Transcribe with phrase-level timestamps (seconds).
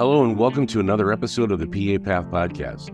[0.00, 2.88] Hello, and welcome to another episode of the PA Path Podcast.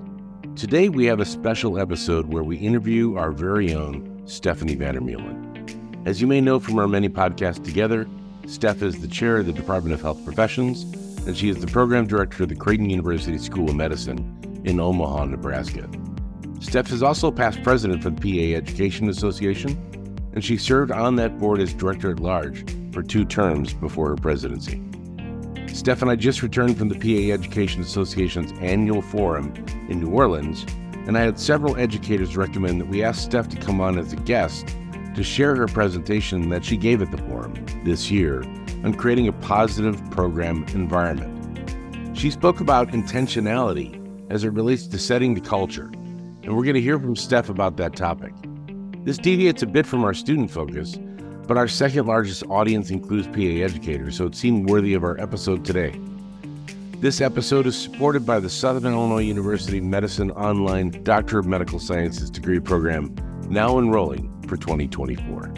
[0.57, 6.05] Today, we have a special episode where we interview our very own Stephanie Vandermeulen.
[6.05, 8.09] As you may know from our many podcasts together,
[8.49, 10.83] Steph is the chair of the Department of Health Professions,
[11.29, 15.27] and she is the program director of the Creighton University School of Medicine in Omaha,
[15.27, 15.89] Nebraska.
[16.59, 19.79] Steph is also past president for the PA Education Association,
[20.33, 24.17] and she served on that board as director at large for two terms before her
[24.17, 24.83] presidency.
[25.73, 29.53] Steph and I just returned from the PA Education Association's annual forum
[29.89, 30.65] in New Orleans,
[31.07, 34.17] and I had several educators recommend that we ask Steph to come on as a
[34.17, 34.77] guest
[35.15, 38.43] to share her presentation that she gave at the forum this year
[38.85, 41.33] on creating a positive program environment.
[42.17, 45.91] She spoke about intentionality as it relates to setting the culture,
[46.43, 48.33] and we're going to hear from Steph about that topic.
[49.05, 50.99] This deviates a bit from our student focus,
[51.47, 55.65] but our second largest audience includes PA educators, so it seemed worthy of our episode
[55.65, 55.99] today.
[56.99, 62.31] This episode is supported by the Southern Illinois University Medicine Online Doctor of Medical Sciences
[62.31, 63.15] degree program,
[63.49, 65.55] now enrolling for 2024.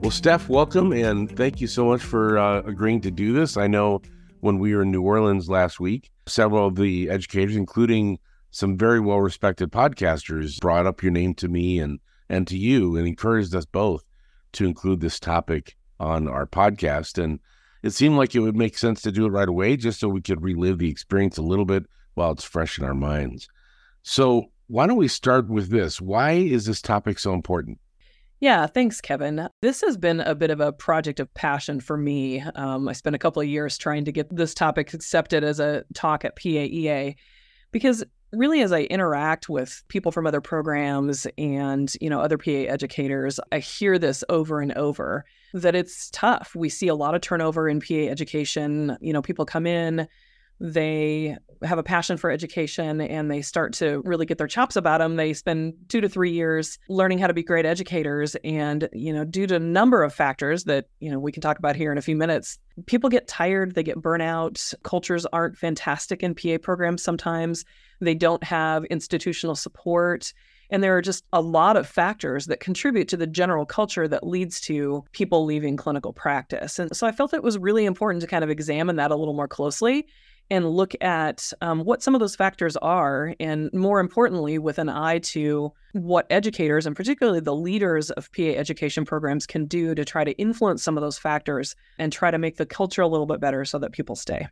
[0.00, 3.56] Well, Steph, welcome and thank you so much for uh, agreeing to do this.
[3.56, 4.02] I know
[4.40, 8.18] when we were in New Orleans last week, several of the educators, including
[8.50, 12.96] some very well respected podcasters, brought up your name to me and, and to you
[12.96, 14.02] and encouraged us both
[14.52, 17.22] to include this topic on our podcast.
[17.22, 17.40] And
[17.82, 20.20] it seemed like it would make sense to do it right away just so we
[20.20, 23.48] could relive the experience a little bit while it's fresh in our minds.
[24.02, 26.00] So, why don't we start with this?
[26.00, 27.78] Why is this topic so important?
[28.40, 29.48] Yeah, thanks, Kevin.
[29.60, 32.40] This has been a bit of a project of passion for me.
[32.40, 35.84] Um, I spent a couple of years trying to get this topic accepted as a
[35.94, 37.14] talk at PAEA
[37.70, 42.50] because really as i interact with people from other programs and you know other pa
[42.50, 45.24] educators i hear this over and over
[45.54, 46.54] that it's tough.
[46.54, 48.96] We see a lot of turnover in pa education.
[49.00, 50.08] You know people come in
[50.62, 54.98] they have a passion for education and they start to really get their chops about
[54.98, 58.36] them they spend two to three years learning how to be great educators.
[58.44, 61.58] And you know due to a number of factors that you know we can talk
[61.58, 66.22] about here in a few minutes people get tired they get burnout cultures aren't fantastic
[66.22, 67.64] in pa programs sometimes.
[68.00, 70.32] They don't have institutional support.
[70.70, 74.26] And there are just a lot of factors that contribute to the general culture that
[74.26, 76.78] leads to people leaving clinical practice.
[76.78, 79.34] And so I felt it was really important to kind of examine that a little
[79.34, 80.06] more closely
[80.52, 84.90] and look at um, what some of those factors are, and more importantly, with an
[84.90, 90.04] eye to what educators and particularly the leaders of PA education programs can do to
[90.04, 93.24] try to influence some of those factors and try to make the culture a little
[93.24, 94.46] bit better so that people stay.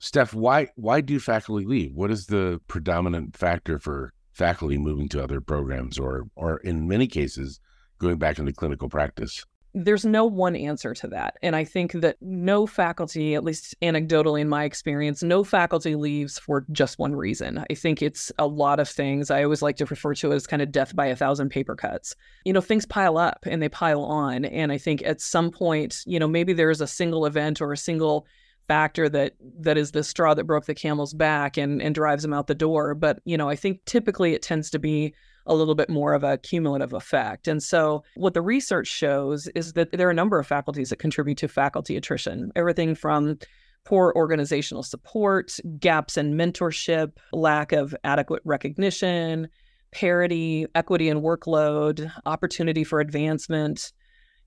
[0.00, 1.94] Steph, why why do faculty leave?
[1.94, 7.06] What is the predominant factor for faculty moving to other programs, or or in many
[7.06, 7.60] cases
[8.00, 9.44] going back into clinical practice?
[9.74, 11.38] There's no one answer to that.
[11.42, 16.38] And I think that no faculty, at least anecdotally in my experience, no faculty leaves
[16.38, 17.64] for just one reason.
[17.70, 19.30] I think it's a lot of things.
[19.30, 21.74] I always like to refer to it as kind of death by a thousand paper
[21.74, 22.14] cuts.
[22.44, 24.44] You know, things pile up and they pile on.
[24.44, 27.76] And I think at some point, you know, maybe there's a single event or a
[27.76, 28.26] single
[28.68, 32.32] factor that that is the straw that broke the camel's back and and drives them
[32.32, 32.94] out the door.
[32.94, 35.14] But, you know, I think typically it tends to be
[35.46, 37.48] a little bit more of a cumulative effect.
[37.48, 40.98] And so, what the research shows is that there are a number of faculties that
[40.98, 43.38] contribute to faculty attrition, everything from
[43.84, 49.48] poor organizational support, gaps in mentorship, lack of adequate recognition,
[49.92, 53.92] parity, equity in workload, opportunity for advancement.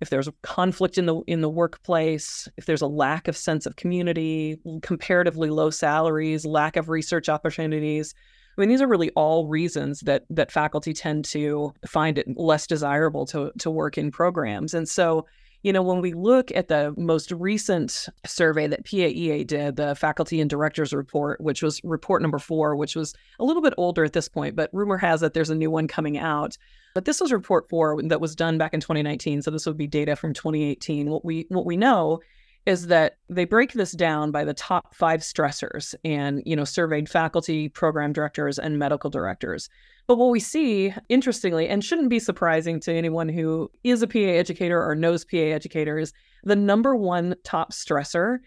[0.01, 3.77] If there's conflict in the in the workplace, if there's a lack of sense of
[3.77, 8.13] community, comparatively low salaries, lack of research opportunities,
[8.57, 12.67] I mean, these are really all reasons that that faculty tend to find it less
[12.67, 14.73] desirable to to work in programs.
[14.73, 15.25] And so,
[15.61, 20.39] you know, when we look at the most recent survey that PAEA did, the Faculty
[20.39, 24.13] and Directors Report, which was report number four, which was a little bit older at
[24.13, 26.57] this point, but rumor has it there's a new one coming out.
[26.93, 29.87] But this was report four that was done back in 2019, so this would be
[29.87, 31.09] data from 2018.
[31.09, 32.21] What we what we know
[32.65, 37.09] is that they break this down by the top five stressors and you know surveyed
[37.09, 39.69] faculty program directors and medical directors.
[40.07, 44.19] But what we see interestingly and shouldn't be surprising to anyone who is a pa
[44.19, 46.13] educator or knows pa educators
[46.43, 48.39] the number one top stressor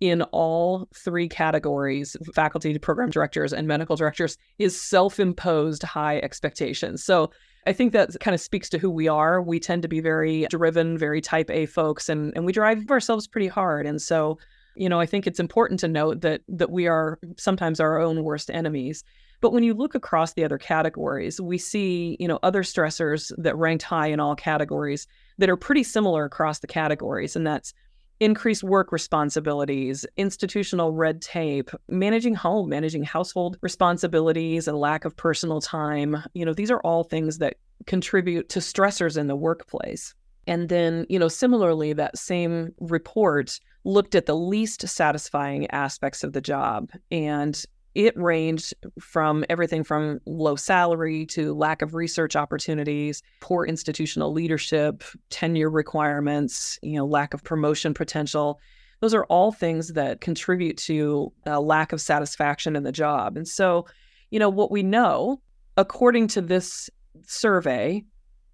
[0.00, 7.04] in all three categories faculty program directors and medical directors is self-imposed high expectations.
[7.04, 7.30] So
[7.66, 9.40] I think that kind of speaks to who we are.
[9.40, 13.28] We tend to be very driven, very type A folks, and, and we drive ourselves
[13.28, 13.86] pretty hard.
[13.86, 14.38] And so,
[14.74, 18.24] you know, I think it's important to note that that we are sometimes our own
[18.24, 19.04] worst enemies.
[19.40, 23.56] But when you look across the other categories, we see, you know, other stressors that
[23.56, 25.06] ranked high in all categories
[25.38, 27.34] that are pretty similar across the categories.
[27.34, 27.74] And that's
[28.22, 35.60] increased work responsibilities, institutional red tape, managing home, managing household responsibilities, and lack of personal
[35.60, 36.22] time.
[36.34, 40.14] You know, these are all things that contribute to stressors in the workplace.
[40.46, 46.32] And then, you know, similarly, that same report looked at the least satisfying aspects of
[46.32, 46.90] the job.
[47.10, 47.62] And
[47.94, 55.04] it ranged from everything from low salary to lack of research opportunities, poor institutional leadership,
[55.28, 58.58] tenure requirements, you know, lack of promotion potential.
[59.00, 63.36] Those are all things that contribute to a lack of satisfaction in the job.
[63.36, 63.86] And so,
[64.30, 65.42] you know, what we know,
[65.76, 66.88] according to this
[67.26, 68.04] survey,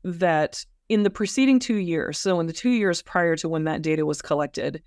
[0.02, 3.82] that in the preceding two years, so in the two years prior to when that
[3.82, 4.82] data was collected,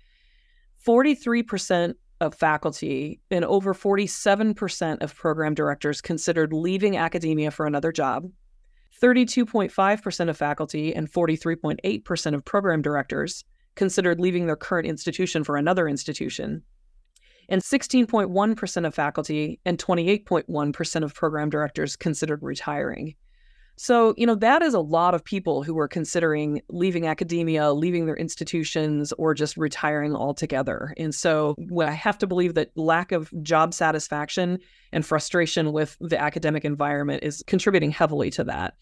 [0.84, 8.30] 43% of faculty and over 47% of program directors considered leaving academia for another job.
[9.02, 15.88] 32.5% of faculty and 43.8% of program directors considered leaving their current institution for another
[15.88, 16.62] institution.
[17.48, 23.16] And 16.1% of faculty and 28.1% of program directors considered retiring.
[23.82, 28.06] So, you know, that is a lot of people who are considering leaving academia, leaving
[28.06, 30.94] their institutions, or just retiring altogether.
[30.98, 34.60] And so I have to believe that lack of job satisfaction
[34.92, 38.74] and frustration with the academic environment is contributing heavily to that.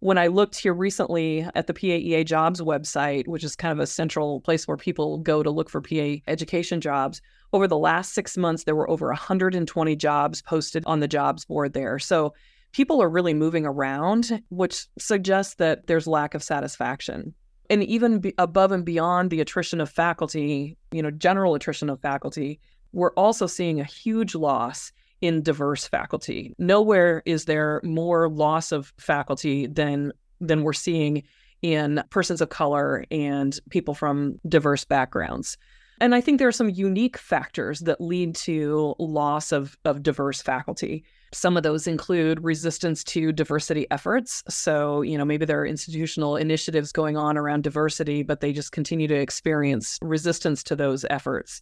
[0.00, 3.86] When I looked here recently at the PAEA jobs website, which is kind of a
[3.86, 7.20] central place where people go to look for PA education jobs,
[7.52, 11.74] over the last six months, there were over 120 jobs posted on the jobs board
[11.74, 11.98] there.
[11.98, 12.32] So
[12.72, 17.34] people are really moving around, which suggests that there's lack of satisfaction.
[17.68, 22.60] And even above and beyond the attrition of faculty, you know, general attrition of faculty,
[22.92, 26.54] we're also seeing a huge loss in diverse faculty.
[26.58, 31.22] Nowhere is there more loss of faculty than than we're seeing
[31.62, 35.56] in persons of color and people from diverse backgrounds.
[36.00, 40.42] And I think there are some unique factors that lead to loss of, of diverse
[40.42, 41.04] faculty.
[41.36, 44.42] Some of those include resistance to diversity efforts.
[44.48, 48.72] So, you know, maybe there are institutional initiatives going on around diversity, but they just
[48.72, 51.60] continue to experience resistance to those efforts.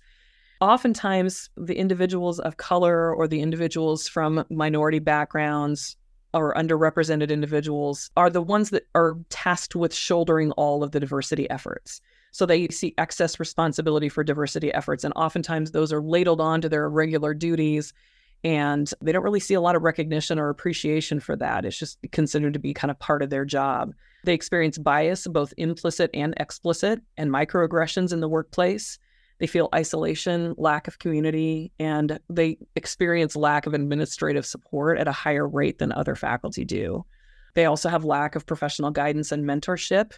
[0.61, 5.97] Oftentimes, the individuals of color or the individuals from minority backgrounds
[6.33, 11.51] or underrepresented individuals are the ones that are tasked with shouldering all of the diversity
[11.51, 12.01] efforts.
[12.31, 15.03] So they see excess responsibility for diversity efforts.
[15.03, 17.93] And oftentimes those are ladled onto their regular duties
[18.45, 21.65] and they don't really see a lot of recognition or appreciation for that.
[21.65, 23.95] It's just considered to be kind of part of their job.
[24.25, 28.99] They experience bias, both implicit and explicit, and microaggressions in the workplace.
[29.41, 35.13] They feel isolation, lack of community, and they experience lack of administrative support at a
[35.13, 37.05] higher rate than other faculty do.
[37.55, 40.13] They also have lack of professional guidance and mentorship.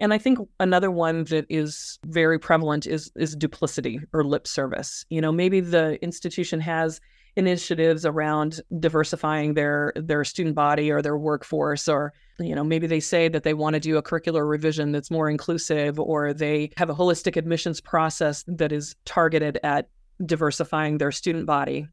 [0.00, 5.06] And I think another one that is very prevalent is is duplicity or lip service.
[5.08, 7.00] You know, maybe the institution has
[7.36, 13.00] initiatives around diversifying their their student body or their workforce or you know maybe they
[13.00, 16.90] say that they want to do a curricular revision that's more inclusive or they have
[16.90, 19.88] a holistic admissions process that is targeted at
[20.24, 21.88] diversifying their student body.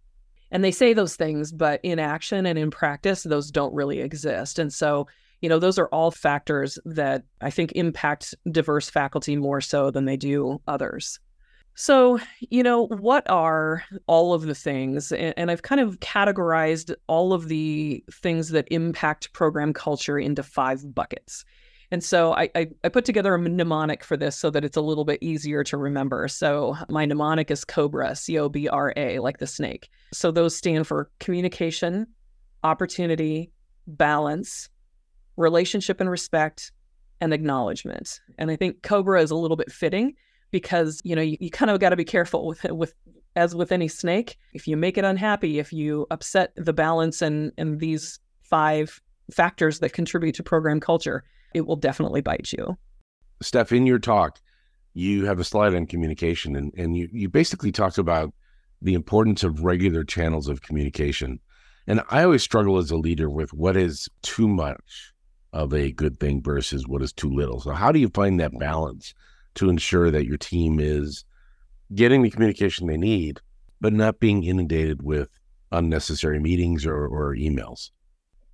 [0.51, 4.59] And they say those things but in action and in practice those don't really exist.
[4.59, 5.07] And so
[5.41, 10.05] you know those are all factors that i think impact diverse faculty more so than
[10.05, 11.19] they do others
[11.75, 15.11] so, you know, what are all of the things?
[15.11, 20.93] And, I've kind of categorized all of the things that impact program culture into five
[20.93, 21.45] buckets.
[21.91, 24.81] And so I, I, I, put together a mnemonic for this so that it's a
[24.81, 26.27] little bit easier to remember.
[26.29, 29.89] So my mnemonic is COBRA, C O B R A, like the snake.
[30.13, 32.07] So those stand for communication,
[32.63, 33.51] opportunity,
[33.87, 34.69] balance,
[35.35, 36.71] relationship and respect,
[37.19, 38.21] and acknowledgement.
[38.37, 40.13] And I think COBRA is a little bit fitting
[40.51, 42.93] because you know you, you kind of got to be careful with with
[43.35, 47.51] as with any snake if you make it unhappy if you upset the balance and
[47.57, 52.77] and these five factors that contribute to program culture it will definitely bite you.
[53.41, 54.39] Steph in your talk
[54.93, 58.33] you have a slide on communication and, and you, you basically talked about
[58.81, 61.39] the importance of regular channels of communication.
[61.87, 65.13] And i always struggle as a leader with what is too much
[65.53, 67.59] of a good thing versus what is too little.
[67.59, 69.13] So how do you find that balance
[69.55, 71.25] to ensure that your team is
[71.93, 73.39] getting the communication they need,
[73.79, 75.29] but not being inundated with
[75.71, 77.91] unnecessary meetings or, or emails.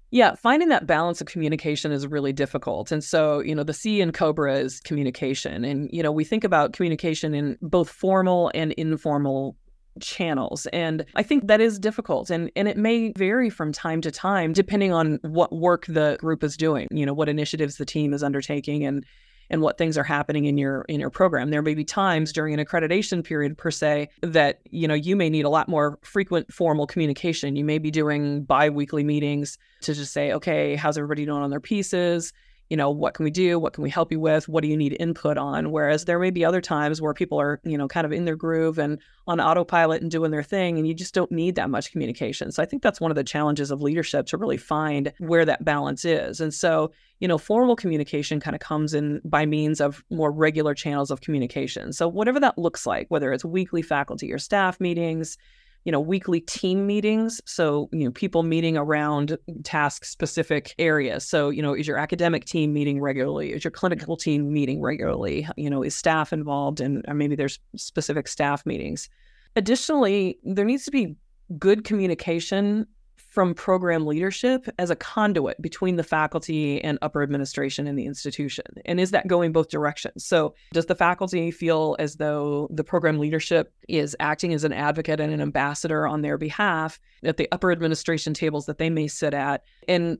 [0.09, 2.91] Yeah, finding that balance of communication is really difficult.
[2.91, 5.65] And so, you know, the C in Cobra is communication.
[5.65, 9.57] And, you know, we think about communication in both formal and informal
[9.99, 10.65] channels.
[10.67, 12.29] And I think that is difficult.
[12.29, 16.43] And and it may vary from time to time depending on what work the group
[16.43, 19.03] is doing, you know, what initiatives the team is undertaking and
[19.49, 21.49] and what things are happening in your in your program.
[21.49, 25.29] There may be times during an accreditation period per se that you know you may
[25.29, 27.55] need a lot more frequent formal communication.
[27.55, 31.59] You may be doing bi-weekly meetings to just say, okay, how's everybody doing on their
[31.59, 32.33] pieces?
[32.69, 33.57] You know, what can we do?
[33.59, 34.49] What can we help you with?
[34.49, 35.71] What do you need input on?
[35.71, 38.35] Whereas there may be other times where people are, you know, kind of in their
[38.35, 41.91] groove and on autopilot and doing their thing, and you just don't need that much
[41.91, 42.51] communication.
[42.51, 45.63] So I think that's one of the challenges of leadership to really find where that
[45.65, 46.41] balance is.
[46.41, 50.73] And so, you know, formal communication kind of comes in by means of more regular
[50.73, 51.93] channels of communication.
[51.93, 55.37] So whatever that looks like, whether it's weekly faculty or staff meetings,
[55.83, 61.23] you know weekly team meetings so you know people meeting around task specific areas.
[61.27, 63.53] So you know is your academic team meeting regularly?
[63.53, 65.47] Is your clinical team meeting regularly?
[65.57, 69.09] You know is staff involved and uh, maybe there's specific staff meetings?
[69.55, 71.15] Additionally there needs to be
[71.57, 72.85] good communication
[73.29, 78.65] from program leadership as a conduit between the faculty and upper administration in the institution?
[78.85, 80.25] And is that going both directions?
[80.25, 85.19] So, does the faculty feel as though the program leadership is acting as an advocate
[85.19, 89.33] and an ambassador on their behalf at the upper administration tables that they may sit
[89.33, 89.63] at?
[89.87, 90.19] And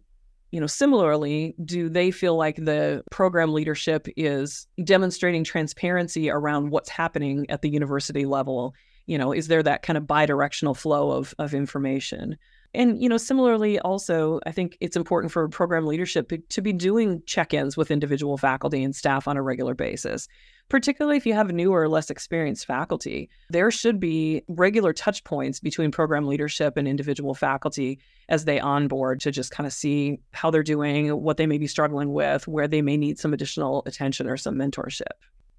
[0.52, 6.90] you know, similarly, do they feel like the program leadership is demonstrating transparency around what's
[6.90, 8.74] happening at the university level?
[9.08, 12.38] You know, is there that kind of bi-directional flow of, of information?
[12.74, 17.24] And, you know, similarly, also, I think it's important for program leadership to be doing
[17.26, 20.28] check ins with individual faculty and staff on a regular basis,
[20.70, 23.30] particularly if you have newer or less experienced faculty.
[23.50, 29.22] There should be regular touch points between program leadership and individual faculty as they onboard
[29.22, 32.68] to just kind of see how they're doing, what they may be struggling with, where
[32.68, 35.06] they may need some additional attention or some mentorship.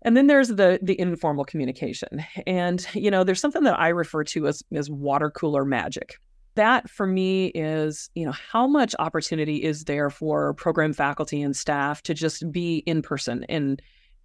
[0.03, 2.25] And then there's the the informal communication.
[2.47, 6.21] And you know, there's something that I refer to as as water cooler magic
[6.59, 11.57] that for me is, you know, how much opportunity is there for program faculty and
[11.57, 13.81] staff to just be in person and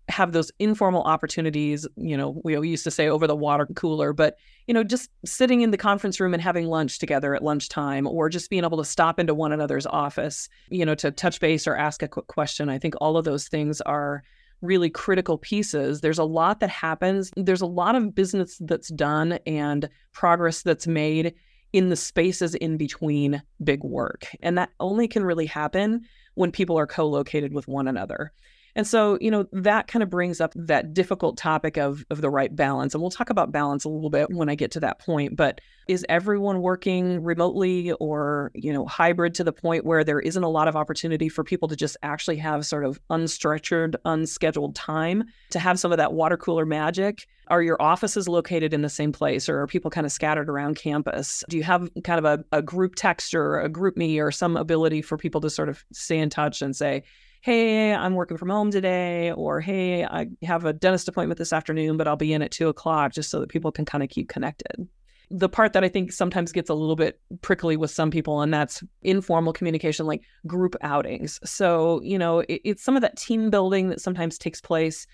[0.10, 4.36] have those informal opportunities, you know, we used to say over the water cooler, but
[4.68, 8.30] you know, just sitting in the conference room and having lunch together at lunchtime or
[8.30, 11.76] just being able to stop into one another's office, you know, to touch base or
[11.76, 12.68] ask a quick question.
[12.68, 14.24] I think all of those things are
[14.62, 16.02] really critical pieces.
[16.02, 17.32] There's a lot that happens.
[17.38, 21.34] There's a lot of business that's done and progress that's made
[21.74, 24.28] in the spaces in between big work.
[24.42, 28.32] And that only can really happen when people are co located with one another.
[28.76, 32.30] And so, you know, that kind of brings up that difficult topic of of the
[32.30, 32.94] right balance.
[32.94, 35.62] And we'll talk about balance a little bit when I get to that point, but
[35.88, 40.50] is everyone working remotely or, you know, hybrid to the point where there isn't a
[40.50, 45.60] lot of opportunity for people to just actually have sort of unstructured, unscheduled time to
[45.60, 47.28] have some of that water cooler magic?
[47.50, 50.76] Are your offices located in the same place or are people kind of scattered around
[50.76, 51.44] campus?
[51.50, 55.02] Do you have kind of a, a group text or a GroupMe or some ability
[55.02, 57.04] for people to sort of stay in touch and say,
[57.44, 61.98] hey, I'm working from home today, or hey, I have a dentist appointment this afternoon,
[61.98, 64.30] but I'll be in at two o'clock just so that people can kind of keep
[64.30, 64.88] connected.
[65.30, 68.54] The part that I think sometimes gets a little bit prickly with some people, and
[68.54, 71.38] that's informal communication, like group outings.
[71.44, 75.06] So, you know, it, it's some of that team building that sometimes takes place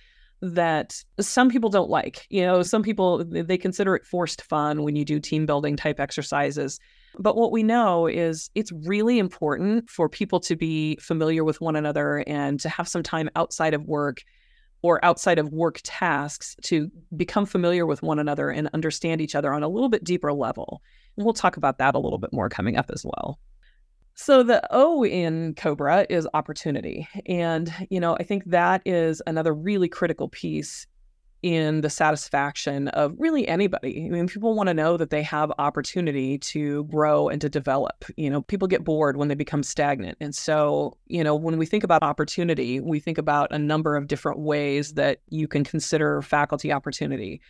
[0.44, 2.28] that some people don't like.
[2.30, 6.00] You know, some people they consider it forced fun when you do team building type
[6.00, 6.80] exercises.
[7.18, 11.76] But what we know is it's really important for people to be familiar with one
[11.76, 14.22] another and to have some time outside of work
[14.82, 19.54] or outside of work tasks to become familiar with one another and understand each other
[19.54, 20.82] on a little bit deeper level.
[21.18, 23.40] And we'll talk about that a little bit more coming up as well.
[24.16, 27.08] So the O in Cobra is opportunity.
[27.26, 30.88] And, you know, I think that is another really critical piece
[31.42, 34.06] in the satisfaction of really anybody.
[34.06, 38.06] I mean, people want to know that they have opportunity to grow and to develop.
[38.18, 40.18] You know, people get bored when they become stagnant.
[40.20, 44.08] And so, you know, when we think about opportunity, we think about a number of
[44.08, 47.42] different ways that you can consider faculty opportunity.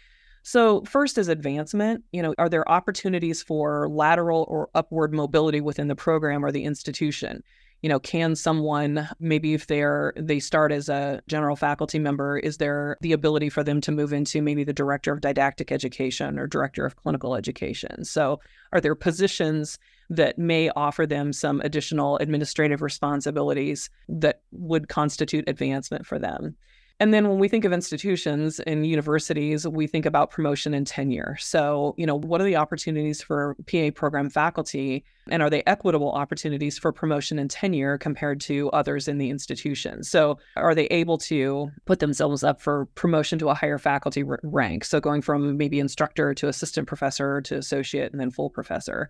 [0.44, 2.04] So, first is advancement.
[2.12, 6.64] You know, are there opportunities for lateral or upward mobility within the program or the
[6.64, 7.44] institution?
[7.82, 12.58] You know can someone maybe if they're they start as a general faculty member is
[12.58, 16.48] there the ability for them to move into maybe the director of didactic education or
[16.48, 18.04] director of clinical education?
[18.04, 18.40] So
[18.74, 26.06] are there positions that may offer them some additional administrative responsibilities that would constitute advancement
[26.06, 26.56] for them
[27.00, 31.38] and then when we think of institutions and universities, we think about promotion and tenure.
[31.40, 36.12] So, you know, what are the opportunities for PA program faculty and are they equitable
[36.12, 40.04] opportunities for promotion and tenure compared to others in the institution?
[40.04, 44.84] So, are they able to put themselves up for promotion to a higher faculty rank?
[44.84, 49.10] So, going from maybe instructor to assistant professor to associate and then full professor.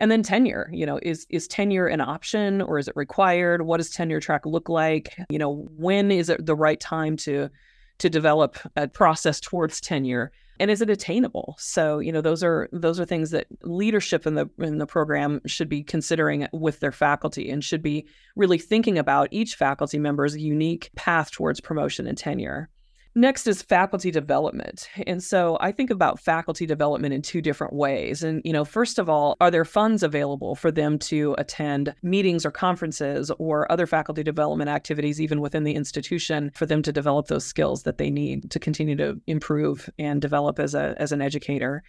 [0.00, 3.62] And then tenure, you know, is is tenure an option or is it required?
[3.62, 5.14] What does tenure track look like?
[5.28, 7.50] You know, when is it the right time to
[7.98, 10.32] to develop a process towards tenure?
[10.58, 11.56] And is it attainable?
[11.58, 15.42] So, you know, those are those are things that leadership in the in the program
[15.46, 20.36] should be considering with their faculty and should be really thinking about each faculty member's
[20.36, 22.70] unique path towards promotion and tenure.
[23.14, 24.88] Next is faculty development.
[25.06, 28.22] And so I think about faculty development in two different ways.
[28.22, 32.46] And, you know, first of all, are there funds available for them to attend meetings
[32.46, 37.26] or conferences or other faculty development activities, even within the institution, for them to develop
[37.26, 41.20] those skills that they need to continue to improve and develop as, a, as an
[41.20, 41.82] educator?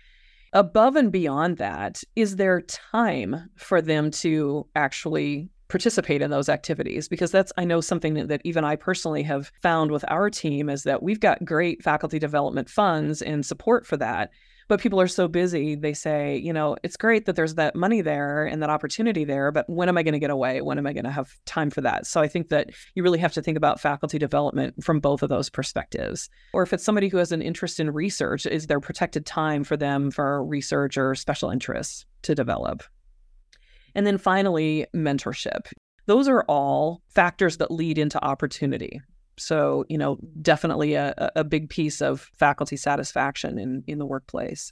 [0.53, 7.07] Above and beyond that, is there time for them to actually participate in those activities
[7.07, 10.83] because that's i know something that, even i personally have found with our team is
[10.83, 14.31] that we've got great faculty development funds and support for that
[14.67, 18.01] but people are so busy they say you know it's great that there's that money
[18.01, 20.61] there and that opportunity there but when am i going to get away?
[20.61, 22.05] When am i going to have time for that?
[22.05, 25.29] So i think that you really have to think about faculty development from both of
[25.29, 26.29] those perspectives.
[26.51, 29.77] Or if it's somebody who has an interest in research is there protected time for
[29.77, 32.83] them for research or special interests to develop
[33.95, 35.71] and then finally, mentorship.
[36.07, 39.01] Those are all factors that lead into opportunity.
[39.37, 44.71] So, you know, definitely a, a big piece of faculty satisfaction in, in the workplace.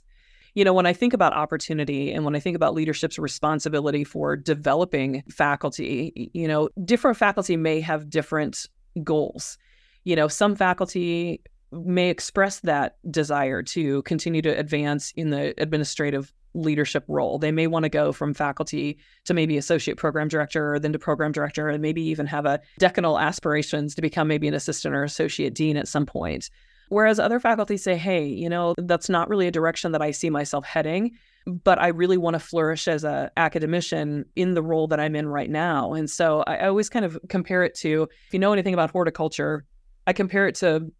[0.54, 4.36] You know, when I think about opportunity and when I think about leadership's responsibility for
[4.36, 8.66] developing faculty, you know, different faculty may have different
[9.02, 9.58] goals.
[10.04, 16.32] You know, some faculty may express that desire to continue to advance in the administrative
[16.54, 17.38] leadership role.
[17.38, 21.32] They may want to go from faculty to maybe associate program director, then to program
[21.32, 25.54] director, and maybe even have a decanal aspirations to become maybe an assistant or associate
[25.54, 26.50] dean at some point.
[26.88, 30.28] Whereas other faculty say, hey, you know, that's not really a direction that I see
[30.28, 31.12] myself heading,
[31.46, 35.28] but I really want to flourish as an academician in the role that I'm in
[35.28, 35.92] right now.
[35.92, 39.64] And so I always kind of compare it to if you know anything about horticulture,
[40.08, 40.90] I compare it to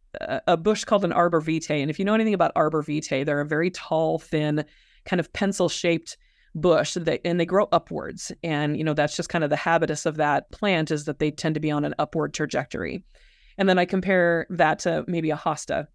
[0.47, 1.81] a bush called an arbor vitae.
[1.81, 4.65] And if you know anything about arbor vitae, they're a very tall, thin,
[5.05, 6.17] kind of pencil shaped
[6.55, 8.33] bush that, and they grow upwards.
[8.43, 11.31] And you know that's just kind of the habitus of that plant is that they
[11.31, 13.05] tend to be on an upward trajectory.
[13.59, 15.87] And then i compare that to maybe a hosta.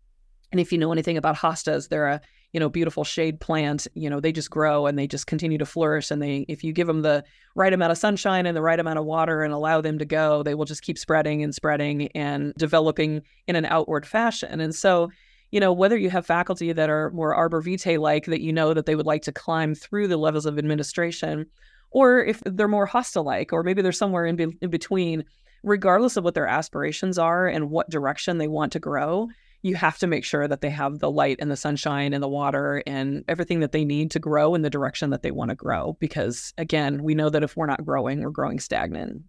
[0.52, 2.22] And if you know anything about hostas they're a
[2.54, 3.88] you know beautiful shade plant.
[3.96, 6.10] You know they just grow and they just continue to flourish.
[6.10, 7.24] And they if you give them the
[7.56, 10.44] right amount of sunshine and the right amount of water and allow them to go
[10.44, 14.62] they will just keep spreading and spreading and developing in an outward fashion.
[14.62, 15.10] And so
[15.56, 18.74] you know, whether you have faculty that are more arbor vitae like that you know
[18.74, 21.46] that they would like to climb through the levels of administration,
[21.92, 25.24] or if they're more hosta like, or maybe they're somewhere in, be- in between,
[25.64, 29.30] regardless of what their aspirations are and what direction they want to grow,
[29.62, 32.28] you have to make sure that they have the light and the sunshine and the
[32.28, 35.56] water and everything that they need to grow in the direction that they want to
[35.56, 35.96] grow.
[36.02, 39.22] Because again, we know that if we're not growing, we're growing stagnant.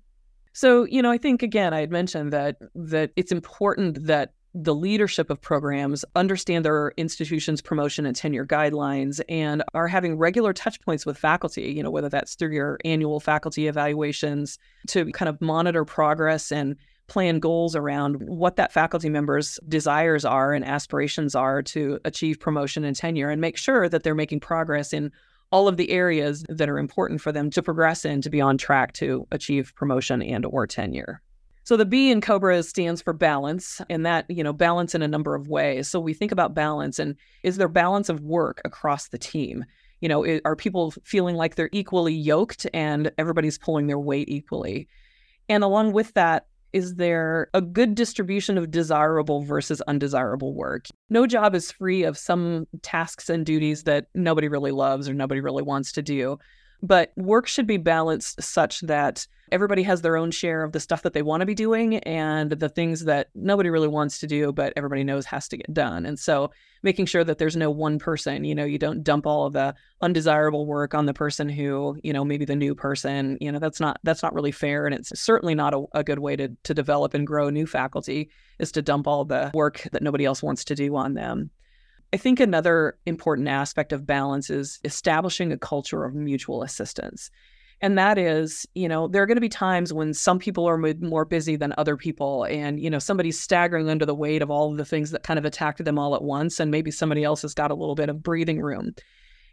[0.54, 4.74] So, you know, I think again, I had mentioned that that it's important that the
[4.74, 10.80] leadership of programs understand their institution's promotion and tenure guidelines and are having regular touch
[10.80, 15.38] points with faculty, you know, whether that's through your annual faculty evaluations to kind of
[15.42, 21.62] monitor progress and plan goals around what that faculty member's desires are and aspirations are
[21.62, 25.12] to achieve promotion and tenure and make sure that they're making progress in
[25.52, 28.56] all of the areas that are important for them to progress in to be on
[28.56, 31.20] track to achieve promotion and or tenure.
[31.66, 35.08] So the B in Cobra stands for balance, and that, you know, balance in a
[35.08, 35.88] number of ways.
[35.88, 39.64] So we think about balance and is there balance of work across the team?
[40.00, 44.28] You know, it, are people feeling like they're equally yoked and everybody's pulling their weight
[44.28, 44.86] equally?
[45.48, 50.86] And along with that, is there a good distribution of desirable versus undesirable work?
[51.10, 55.40] No job is free of some tasks and duties that nobody really loves or nobody
[55.40, 56.38] really wants to do.
[56.82, 61.02] But work should be balanced such that everybody has their own share of the stuff
[61.02, 64.52] that they want to be doing and the things that nobody really wants to do,
[64.52, 66.04] but everybody knows has to get done.
[66.04, 66.50] And so
[66.82, 69.74] making sure that there's no one person, you know, you don't dump all of the
[70.00, 73.80] undesirable work on the person who, you know, maybe the new person, you know, that's
[73.80, 74.86] not that's not really fair.
[74.86, 78.30] And it's certainly not a, a good way to to develop and grow new faculty
[78.58, 81.50] is to dump all the work that nobody else wants to do on them.
[82.12, 87.30] I think another important aspect of balance is establishing a culture of mutual assistance.
[87.82, 90.78] And that is, you know, there are going to be times when some people are
[90.78, 92.44] more busy than other people.
[92.44, 95.38] And, you know, somebody's staggering under the weight of all of the things that kind
[95.38, 96.58] of attacked them all at once.
[96.58, 98.94] And maybe somebody else has got a little bit of breathing room.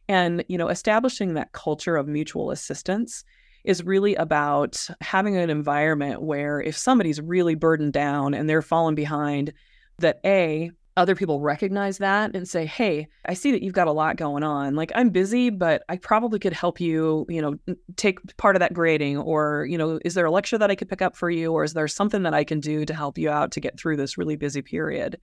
[0.08, 3.26] And, you know, establishing that culture of mutual assistance
[3.66, 8.96] is really about having an environment where if somebody's really burdened down and they're falling
[8.96, 9.54] behind,
[10.00, 13.92] that A, other people recognize that and say, "Hey, I see that you've got a
[13.92, 14.76] lot going on.
[14.76, 17.56] Like I'm busy, but I probably could help you, you know,
[17.96, 20.90] take part of that grading or, you know, is there a lecture that I could
[20.90, 23.30] pick up for you or is there something that I can do to help you
[23.30, 25.20] out to get through this really busy period?"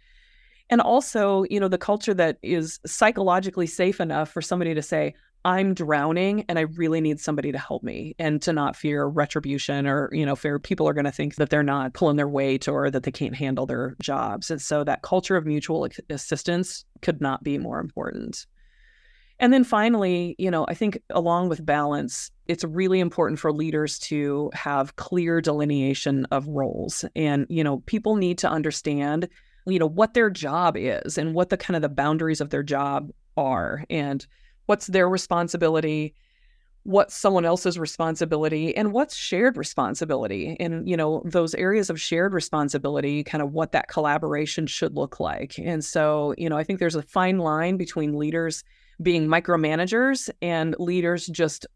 [0.71, 5.15] And also, you know, the culture that is psychologically safe enough for somebody to say,
[5.44, 9.87] I'm drowning and I really need somebody to help me and to not fear retribution
[9.87, 12.68] or, you know, fear people are going to think that they're not pulling their weight
[12.68, 14.50] or that they can't handle their jobs.
[14.50, 18.46] And so that culture of mutual assistance could not be more important.
[19.38, 23.98] And then finally, you know, I think along with balance, it's really important for leaders
[24.00, 27.07] to have clear delineation of roles.
[27.16, 29.31] And, you know, people need to understand,
[29.66, 32.62] you know, what their job is and what the kind of the boundaries of their
[32.62, 33.85] job are.
[33.88, 34.26] And
[34.71, 36.15] what's their responsibility
[36.85, 40.57] what's someone else's responsibility and what's shared responsibility.
[40.59, 45.21] And you know those areas of shared responsibility kind of what that collaboration should look
[45.21, 45.59] like.
[45.59, 48.63] And so you know i think there's a fine line between leaders
[49.03, 51.67] being micromanagers and leaders just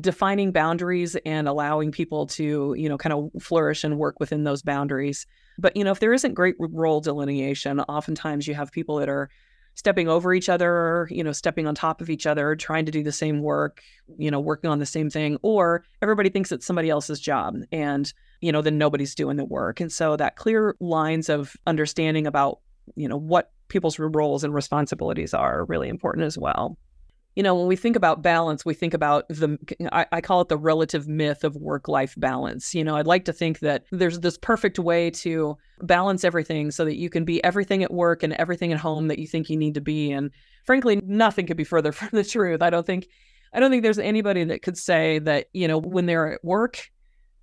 [0.00, 4.62] defining boundaries and allowing people to you know kind of flourish and work within those
[4.62, 5.26] boundaries.
[5.58, 9.28] But you know if there isn't great role delineation oftentimes you have people that are
[9.74, 13.02] stepping over each other, you know, stepping on top of each other, trying to do
[13.02, 13.82] the same work,
[14.16, 18.12] you know, working on the same thing, or everybody thinks it's somebody else's job and,
[18.40, 19.80] you know, then nobody's doing the work.
[19.80, 22.60] And so that clear lines of understanding about,
[22.94, 26.78] you know, what people's roles and responsibilities are really important as well
[27.34, 29.58] you know, when we think about balance, we think about the,
[29.92, 32.74] I, I call it the relative myth of work life balance.
[32.74, 36.84] You know, I'd like to think that there's this perfect way to balance everything so
[36.84, 39.56] that you can be everything at work and everything at home that you think you
[39.56, 40.12] need to be.
[40.12, 40.30] And
[40.64, 42.62] frankly, nothing could be further from the truth.
[42.62, 43.08] I don't think,
[43.52, 46.88] I don't think there's anybody that could say that, you know, when they're at work,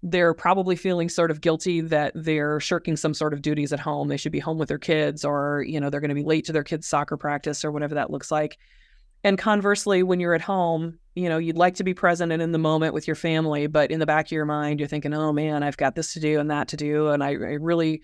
[0.04, 4.08] they're probably feeling sort of guilty that they're shirking some sort of duties at home.
[4.08, 6.46] They should be home with their kids or, you know, they're going to be late
[6.46, 8.58] to their kids' soccer practice or whatever that looks like
[9.24, 12.52] and conversely, when you're at home, you know, you'd like to be present and in
[12.52, 15.34] the moment with your family, but in the back of your mind, you're thinking, oh
[15.34, 17.10] man, I've got this to do and that to do.
[17.10, 18.02] And I, I really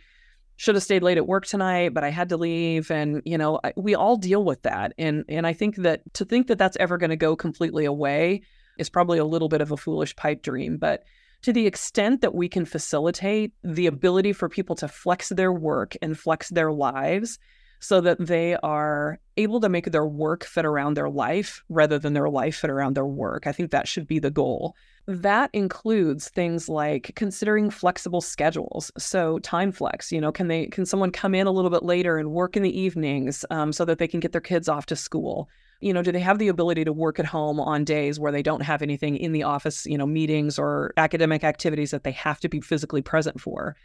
[0.57, 2.91] should have stayed late at work tonight, but I had to leave.
[2.91, 4.93] And, you know, we all deal with that.
[4.97, 8.41] And, and I think that to think that that's ever going to go completely away
[8.77, 10.77] is probably a little bit of a foolish pipe dream.
[10.77, 11.03] But
[11.43, 15.95] to the extent that we can facilitate the ability for people to flex their work
[16.01, 17.39] and flex their lives
[17.79, 22.13] so that they are able to make their work fit around their life rather than
[22.13, 23.45] their life fit around their work.
[23.45, 24.75] I think that should be the goal.
[25.05, 28.91] That includes things like considering flexible schedules.
[28.97, 32.17] So time flex, you know, can they can someone come in a little bit later
[32.17, 34.95] and work in the evenings um, so that they can get their kids off to
[34.95, 35.47] school?
[35.79, 38.41] You know, do they have the ability to work at home on days where they
[38.41, 42.39] don't have anything in the office, you know, meetings or academic activities that they have
[42.39, 43.75] to be physically present for?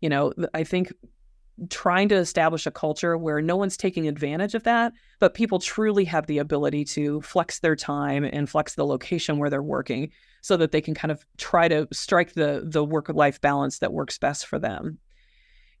[0.00, 0.92] You know, I think
[1.70, 6.04] trying to establish a culture where no one's taking advantage of that, but people truly
[6.04, 10.56] have the ability to flex their time and flex the location where they're working so
[10.56, 14.18] that they can kind of try to strike the the work life balance that works
[14.18, 14.98] best for them.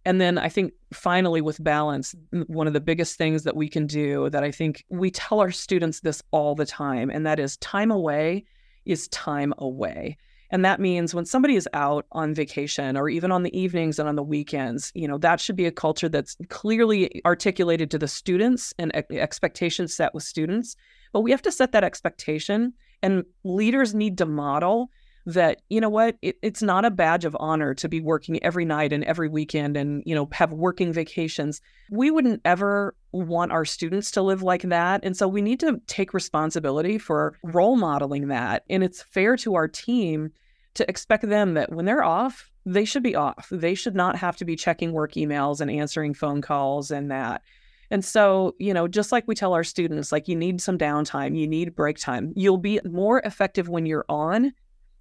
[0.04, 2.14] And then I think finally with balance,
[2.46, 5.50] one of the biggest things that we can do that I think we tell our
[5.50, 8.44] students this all the time and that is time away
[8.84, 10.16] is time away.
[10.50, 14.08] And that means when somebody is out on vacation or even on the evenings and
[14.08, 18.08] on the weekends, you know, that should be a culture that's clearly articulated to the
[18.08, 20.74] students and expectations set with students.
[21.12, 24.90] But we have to set that expectation, and leaders need to model
[25.28, 28.64] that you know what it, it's not a badge of honor to be working every
[28.64, 31.60] night and every weekend and you know have working vacations.
[31.90, 35.80] We wouldn't ever want our students to live like that and so we need to
[35.86, 40.30] take responsibility for role modeling that and it's fair to our team
[40.74, 43.48] to expect them that when they're off they should be off.
[43.50, 47.42] They should not have to be checking work emails and answering phone calls and that.
[47.90, 51.38] And so, you know, just like we tell our students, like you need some downtime,
[51.38, 52.32] you need break time.
[52.36, 54.52] You'll be more effective when you're on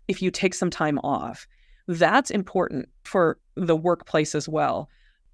[0.08, 1.48] if you take some time off.
[1.88, 4.89] That's important for the workplace as well.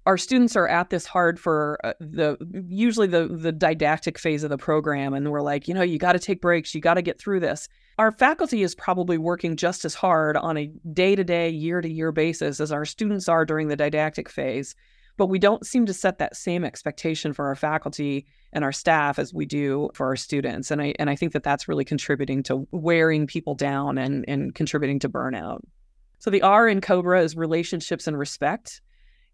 [0.06, 2.36] Our students are at this hard for uh, the
[2.68, 6.12] usually the the didactic phase of the program and we're like, you know, you got
[6.12, 7.68] to take breaks, you got to get through this.
[7.98, 12.84] Our faculty is probably working just as hard on a day-to-day, year-to-year basis as our
[12.84, 14.74] students are during the didactic phase
[15.16, 19.18] but we don't seem to set that same expectation for our faculty and our staff
[19.18, 22.42] as we do for our students and i and i think that that's really contributing
[22.42, 25.60] to wearing people down and and contributing to burnout.
[26.18, 28.80] So the r in cobra is relationships and respect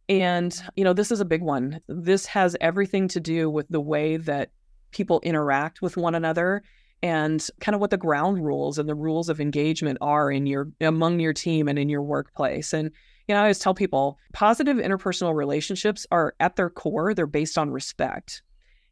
[0.09, 1.81] and you know this is a big one.
[1.87, 4.51] This has everything to do with the way that
[4.91, 6.65] people interact with one another
[7.03, 10.69] and kind of what the ground rules and the rules of engagement are in your
[10.81, 12.91] among your team and in your workplace and
[13.31, 17.59] You know, I always tell people positive interpersonal relationships are at their core, they're based
[17.59, 18.43] on respect.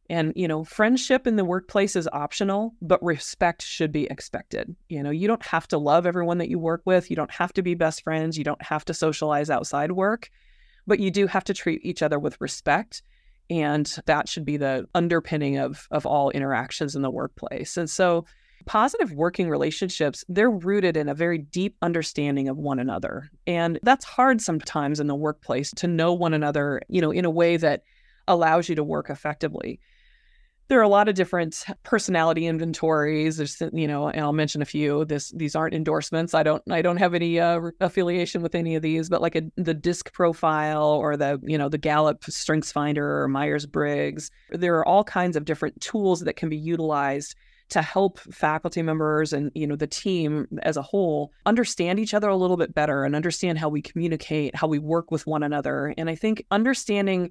[0.09, 4.77] And, you know, friendship in the workplace is optional, but respect should be expected.
[4.88, 7.11] You know, you don't have to love everyone that you work with.
[7.11, 8.38] You don't have to be best friends.
[8.38, 10.31] You don't have to socialize outside work,
[10.87, 13.03] but you do have to treat each other with respect.
[13.51, 17.77] And that should be the underpinning of, of all interactions in the workplace.
[17.77, 18.24] And so,
[18.66, 23.31] positive working relationships, they're rooted in a very deep understanding of one another.
[23.47, 27.31] And that's hard sometimes in the workplace to know one another, you know, in a
[27.31, 27.83] way that
[28.27, 29.81] allows you to work effectively
[30.68, 33.38] there are a lot of different personality inventories.
[33.38, 35.07] There's, you know, and I'll mention a few.
[35.07, 36.35] This these aren't endorsements.
[36.35, 39.42] I don't I don't have any uh, affiliation with any of these, but like a,
[39.57, 44.31] the DISC profile or the you know the Gallup Strengths Finder or Myers Briggs.
[44.51, 47.35] There are all kinds of different tools that can be utilized
[47.70, 52.28] to help faculty members and you know the team as a whole understand each other
[52.28, 55.94] a little bit better and understand how we communicate, how we work with one another.
[55.98, 57.31] And I think understanding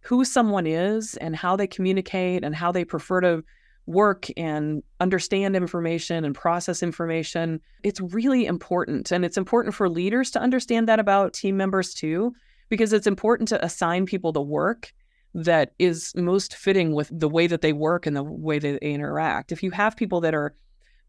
[0.00, 3.44] who someone is and how they communicate and how they prefer to
[3.86, 7.60] work and understand information and process information.
[7.84, 9.12] It's really important.
[9.12, 12.34] And it's important for leaders to understand that about team members too,
[12.68, 14.92] because it's important to assign people the work
[15.36, 18.92] that is most fitting with the way that they work and the way that they
[18.92, 19.52] interact.
[19.52, 20.54] If you have people that are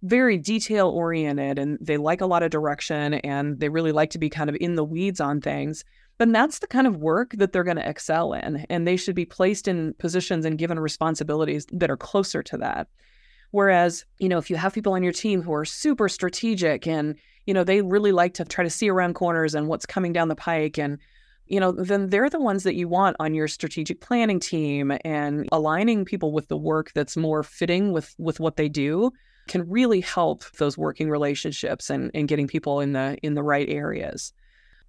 [0.03, 4.19] very detail oriented and they like a lot of direction and they really like to
[4.19, 5.85] be kind of in the weeds on things,
[6.17, 8.65] then that's the kind of work that they're going to excel in.
[8.69, 12.89] And they should be placed in positions and given responsibilities that are closer to that.
[13.51, 17.15] Whereas, you know, if you have people on your team who are super strategic and,
[17.45, 20.27] you know, they really like to try to see around corners and what's coming down
[20.27, 20.99] the pike and,
[21.49, 25.47] you know, then they're the ones that you want on your strategic planning team and
[25.51, 29.12] aligning people with the work that's more fitting with with what they do
[29.47, 33.69] can really help those working relationships and, and getting people in the in the right
[33.69, 34.33] areas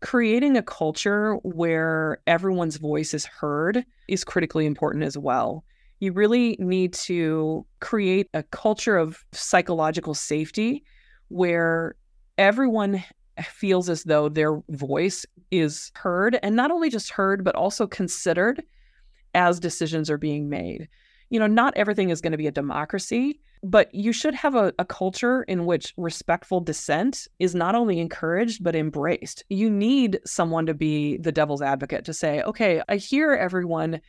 [0.01, 5.65] creating a culture where everyone's voice is heard is critically important as well.
[6.01, 10.85] You really need to create a culture of psychological safety
[11.29, 11.97] where
[12.37, 13.03] everyone
[13.47, 18.63] feels as though their voice is heard and not only just heard, but also considered
[19.35, 20.89] as decisions are being made.
[21.31, 24.73] You know, not everything is going to be a democracy, but you should have a,
[24.79, 29.45] a, culture in which respectful dissent is not only encouraged, but embraced.
[29.49, 34.01] You need someone to be the devil's advocate to say, okay, I hear everyone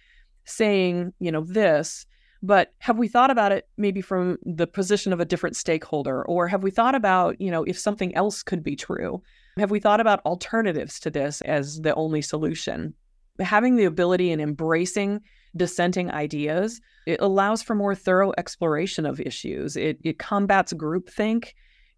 [0.46, 2.06] saying, you know, this,
[2.42, 6.26] but have we thought about it maybe from the position of a different stakeholder?
[6.26, 9.22] Or have we thought about, you know, if something else could be true?
[9.58, 12.94] Have we thought about alternatives to this as the only solution?
[13.40, 15.22] Having the ability and embracing
[15.56, 19.76] dissenting ideas, it allows for more thorough exploration of issues.
[19.76, 21.54] It, it combats groupthink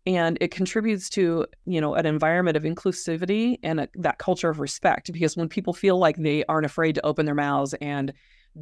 [0.08, 4.60] and it contributes to you know an environment of inclusivity and a, that culture of
[4.60, 8.12] respect because when people feel like they aren't afraid to open their mouths and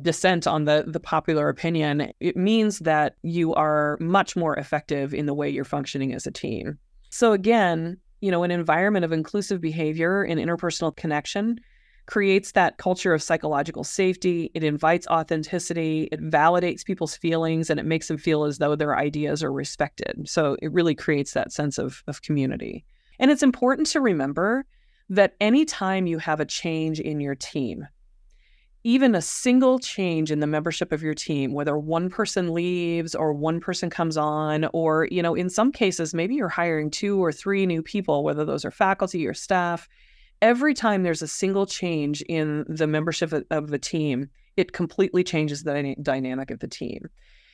[0.02, 5.26] dissent on the the popular opinion it means that you are much more effective in
[5.26, 6.78] the way you're functioning as a team
[7.10, 11.60] so again you know an environment of inclusive behavior and interpersonal connection
[12.10, 14.50] creates that culture of psychological safety.
[14.56, 16.10] It invites authenticity.
[16.12, 20.28] It validates people's feelings and it makes them feel as though their ideas are respected.
[20.28, 22.84] So it really creates that sense of, of community.
[23.20, 24.66] And it's important to remember
[25.10, 27.88] that anytime you have a change in your team,
[28.90, 33.34] even a single change in the membership of your team whether one person leaves or
[33.34, 37.32] one person comes on or you know in some cases maybe you're hiring two or
[37.32, 39.88] three new people whether those are faculty or staff
[40.42, 45.64] every time there's a single change in the membership of the team, it completely changes
[45.64, 47.08] the dynamic of the team.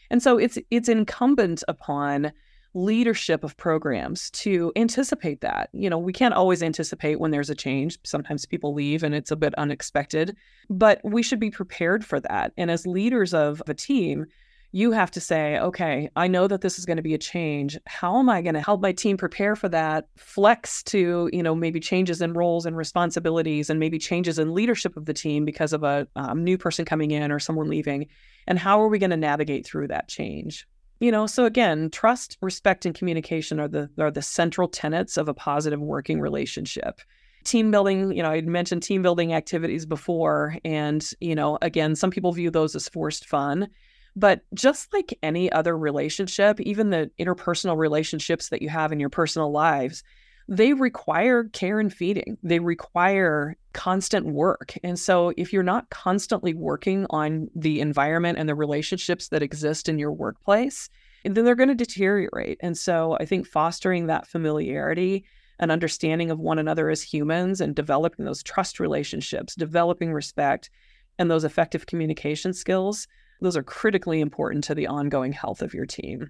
[0.09, 2.31] And so it's it's incumbent upon
[2.75, 5.69] leadership of programs to anticipate that.
[5.73, 7.97] You know, we can't always anticipate when there's a change.
[8.03, 10.35] Sometimes people leave and it's a bit unexpected,
[10.69, 12.51] but we should be prepared for that.
[12.57, 14.25] And as leaders of a team,
[14.73, 17.77] you have to say, okay, I know that this is going to be a change.
[17.85, 20.09] How am I going to help my team prepare for that?
[20.17, 24.97] Flex to, you know, maybe changes in roles and responsibilities and maybe changes in leadership
[24.97, 28.07] of the team because of a um, new person coming in or someone leaving.
[28.47, 30.67] And how are we going to navigate through that change?
[31.05, 35.27] You know, so again, trust, respect, and communication are the are the central tenets of
[35.27, 36.99] a positive working relationship.
[37.43, 42.09] Team building you know i mentioned team building activities before and you know again some
[42.09, 43.67] people view those as forced fun
[44.15, 49.09] but just like any other relationship, even the interpersonal relationships that you have in your
[49.09, 50.03] personal lives,
[50.47, 52.37] they require care and feeding.
[52.43, 54.77] They require constant work.
[54.83, 59.89] And so, if you're not constantly working on the environment and the relationships that exist
[59.89, 60.89] in your workplace,
[61.23, 62.57] then they're going to deteriorate.
[62.61, 65.25] And so, I think fostering that familiarity
[65.59, 70.69] and understanding of one another as humans and developing those trust relationships, developing respect,
[71.17, 73.07] and those effective communication skills,
[73.41, 76.29] those are critically important to the ongoing health of your team.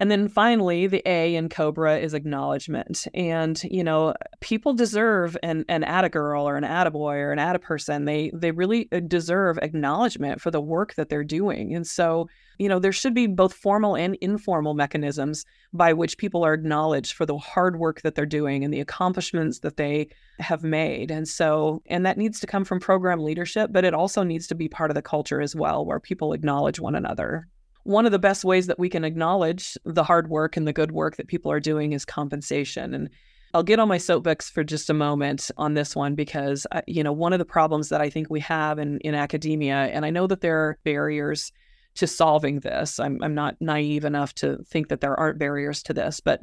[0.00, 3.06] And then finally, the A in Cobra is acknowledgement.
[3.14, 7.38] And, you know, people deserve an, an atta girl or an atta boy or an
[7.38, 8.04] atta person.
[8.04, 11.74] They they really uh, deserve acknowledgement for the work that they're doing.
[11.74, 12.28] And so,
[12.58, 17.12] you know, there should be both formal and informal mechanisms by which people are acknowledged
[17.12, 20.08] for the hard work that they're doing and the accomplishments that they
[20.40, 21.12] have made.
[21.12, 24.56] And so, and that needs to come from program leadership, but it also needs to
[24.56, 27.46] be part of the culture as well, where people acknowledge one another
[27.84, 30.92] one of the best ways that we can acknowledge the hard work and the good
[30.92, 32.94] work that people are doing is compensation.
[32.94, 33.10] And
[33.52, 37.04] I'll get on my soapbox for just a moment on this one because, uh, you
[37.04, 40.10] know, one of the problems that I think we have in, in academia, and I
[40.10, 41.52] know that there are barriers
[41.96, 42.98] to solving this.
[42.98, 46.40] I'm, I'm not naive enough to think that there aren't barriers to this, but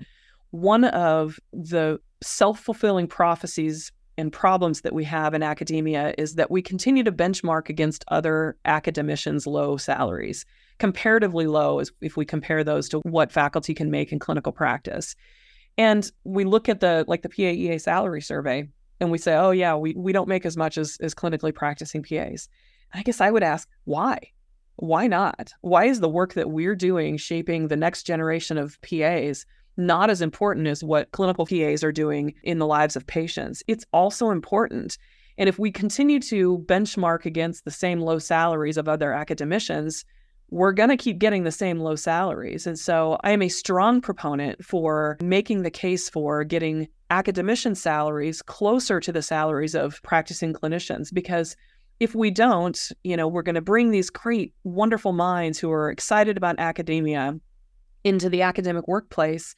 [0.51, 6.51] one of the self fulfilling prophecies and problems that we have in academia is that
[6.51, 10.45] we continue to benchmark against other academicians' low salaries
[10.81, 15.15] comparatively low as if we compare those to what faculty can make in clinical practice.
[15.77, 18.67] And we look at the like the PAEA salary survey
[18.99, 22.01] and we say, oh yeah, we, we don't make as much as, as clinically practicing
[22.01, 22.49] PAs.
[22.95, 24.31] I guess I would ask, why?
[24.77, 25.53] Why not?
[25.61, 29.45] Why is the work that we're doing shaping the next generation of PAs
[29.77, 33.61] not as important as what clinical PAs are doing in the lives of patients?
[33.67, 34.97] It's also important.
[35.37, 40.05] And if we continue to benchmark against the same low salaries of other academicians,
[40.51, 42.67] we're going to keep getting the same low salaries.
[42.67, 48.41] And so I am a strong proponent for making the case for getting academician salaries
[48.41, 51.55] closer to the salaries of practicing clinicians because
[52.01, 55.89] if we don't, you know, we're going to bring these great, wonderful minds who are
[55.89, 57.39] excited about academia
[58.03, 59.55] into the academic workplace.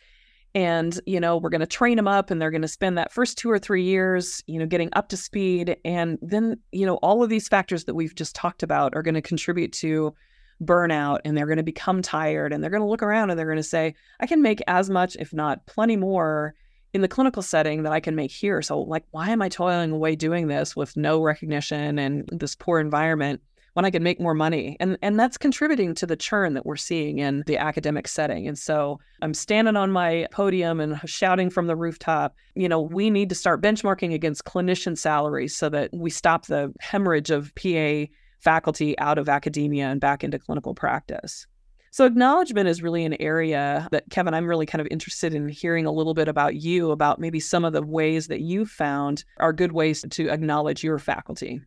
[0.54, 3.12] And, you know, we're going to train them up and they're going to spend that
[3.12, 5.78] first two or three years, you know, getting up to speed.
[5.84, 9.16] And then, you know, all of these factors that we've just talked about are going
[9.16, 10.14] to contribute to
[10.62, 13.46] burnout and they're going to become tired and they're going to look around and they're
[13.46, 16.56] going to say, I can make as much, if not plenty more,
[16.94, 18.62] in the clinical setting that I can make here.
[18.62, 22.80] So, like, why am I toiling away doing this with no recognition and this poor
[22.80, 23.42] environment
[23.74, 24.78] when I can make more money?
[24.80, 28.48] And and that's contributing to the churn that we're seeing in the academic setting.
[28.48, 33.10] And so I'm standing on my podium and shouting from the rooftop, you know, we
[33.10, 38.06] need to start benchmarking against clinician salaries so that we stop the hemorrhage of PA
[38.44, 41.48] faculty out of academia and back into clinical practice.
[41.92, 45.86] So, acknowledgement is really an area that, Kevin, I'm really kind of interested in hearing
[45.86, 49.54] a little bit about you, about maybe some of the ways that you found are
[49.54, 51.62] good ways to acknowledge your faculty.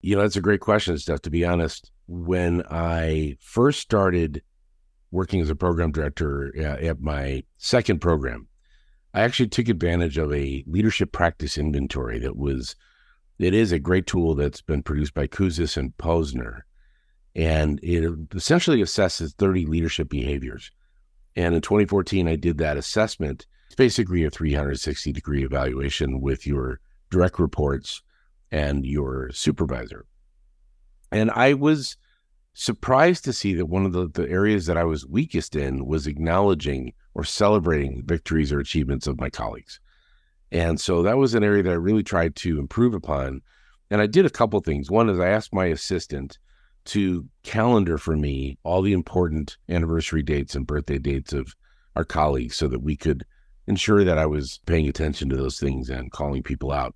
[0.00, 1.22] You know, that's a great question, Steph.
[1.22, 4.42] To be honest, when I first started
[5.12, 8.48] working as a program director at my second program,
[9.14, 12.74] I actually took advantage of a leadership practice inventory that was
[13.40, 16.60] it is a great tool that's been produced by Kouzes and Posner.
[17.34, 20.70] And it essentially assesses 30 leadership behaviors.
[21.36, 23.46] And in 2014, I did that assessment.
[23.66, 28.02] It's basically a 360 degree evaluation with your direct reports
[28.50, 30.06] and your supervisor.
[31.12, 31.96] And I was
[32.52, 36.06] surprised to see that one of the, the areas that I was weakest in was
[36.06, 39.80] acknowledging or celebrating victories or achievements of my colleagues.
[40.52, 43.42] And so that was an area that I really tried to improve upon.
[43.90, 44.90] And I did a couple things.
[44.90, 46.38] One is I asked my assistant
[46.86, 51.54] to calendar for me all the important anniversary dates and birthday dates of
[51.94, 53.24] our colleagues so that we could
[53.66, 56.94] ensure that I was paying attention to those things and calling people out.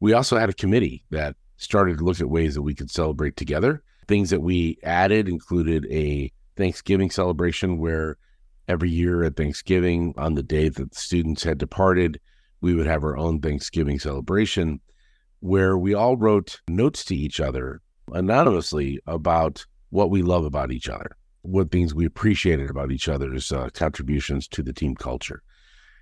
[0.00, 3.36] We also had a committee that started to look at ways that we could celebrate
[3.36, 3.82] together.
[4.08, 8.16] Things that we added included a Thanksgiving celebration where
[8.68, 12.20] every year at Thanksgiving, on the day that the students had departed,
[12.66, 14.80] we would have our own Thanksgiving celebration
[15.38, 17.80] where we all wrote notes to each other
[18.12, 23.52] anonymously about what we love about each other, what things we appreciated about each other's
[23.52, 25.44] uh, contributions to the team culture.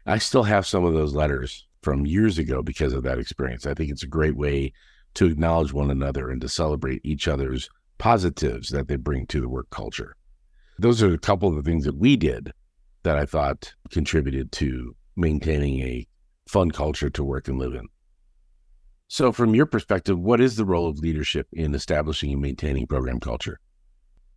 [0.07, 3.67] I still have some of those letters from years ago because of that experience.
[3.67, 4.73] I think it's a great way
[5.17, 9.51] to acknowledge one another and to celebrate each other's positives that they bring to the
[9.51, 10.17] work culture.
[10.79, 12.55] Those are a couple of the things that we did
[13.03, 16.07] that I thought contributed to maintaining a
[16.47, 17.89] fun culture to work and live in.
[19.09, 23.21] So, from your perspective, what is the role of leadership in establishing and maintaining program
[23.21, 23.61] culture?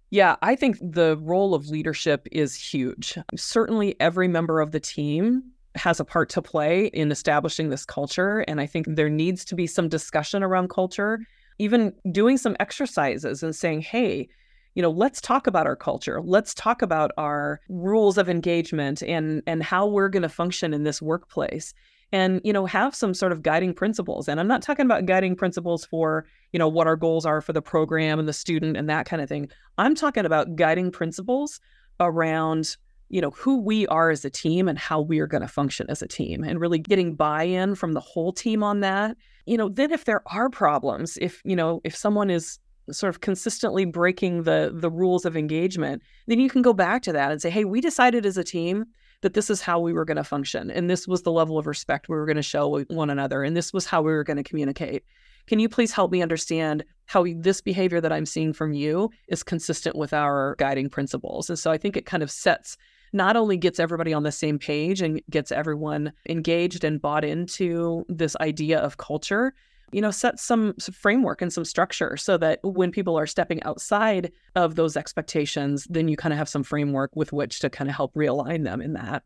[0.10, 3.18] Yeah, I think the role of leadership is huge.
[3.36, 5.44] Certainly, every member of the team
[5.76, 8.40] has a part to play in establishing this culture.
[8.48, 11.20] And I think there needs to be some discussion around culture,
[11.60, 14.28] even doing some exercises and saying, hey,
[14.76, 16.22] you know, let's talk about our culture.
[16.22, 20.84] Let's talk about our rules of engagement and and how we're going to function in
[20.84, 21.74] this workplace
[22.12, 25.36] and you know have some sort of guiding principles and i'm not talking about guiding
[25.36, 28.90] principles for you know what our goals are for the program and the student and
[28.90, 29.50] that kind of thing.
[29.78, 31.60] I'm talking about guiding principles
[32.00, 32.78] around
[33.10, 35.88] you know who we are as a team and how we are going to function
[35.90, 39.18] as a team and really getting buy-in from the whole team on that.
[39.46, 43.20] You know then if there are problems if you know if someone is sort of
[43.20, 47.42] consistently breaking the the rules of engagement then you can go back to that and
[47.42, 48.86] say hey we decided as a team
[49.22, 51.68] that this is how we were going to function and this was the level of
[51.68, 54.38] respect we were going to show one another and this was how we were going
[54.38, 55.04] to communicate.
[55.48, 59.44] Can you please help me understand how this behavior that i'm seeing from you is
[59.44, 61.50] consistent with our guiding principles?
[61.50, 62.78] And so i think it kind of sets
[63.14, 68.06] not only gets everybody on the same page and gets everyone engaged and bought into
[68.10, 69.54] this idea of culture
[69.92, 73.62] you know set some, some, framework and some structure so that when people are stepping
[73.64, 77.90] outside of those expectations then you kind of have some framework with which to kind
[77.90, 79.24] of help realign them in that.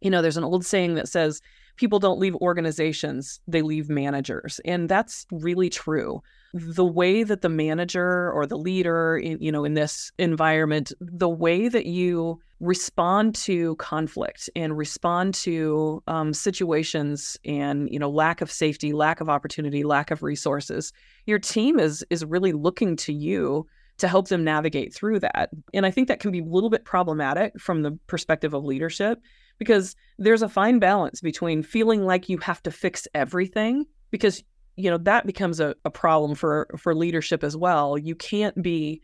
[0.00, 1.40] You know there's an old saying that says
[1.76, 6.22] people don't leave organizations they leave managers and that's really true
[6.54, 11.68] the way that the manager or the leader you know in this environment the way
[11.68, 18.50] that you respond to conflict and respond to um, situations and you know lack of
[18.50, 20.92] safety lack of opportunity lack of resources
[21.26, 23.66] your team is is really looking to you
[23.98, 25.50] to help them navigate through that.
[25.74, 29.20] And i think that can be a little bit problematic from the perspective of leadership
[29.58, 34.42] because there's a fine balance between feeling like you have to fix everything because
[34.76, 39.00] you know that becomes a, a problem for for leadership as well you can't be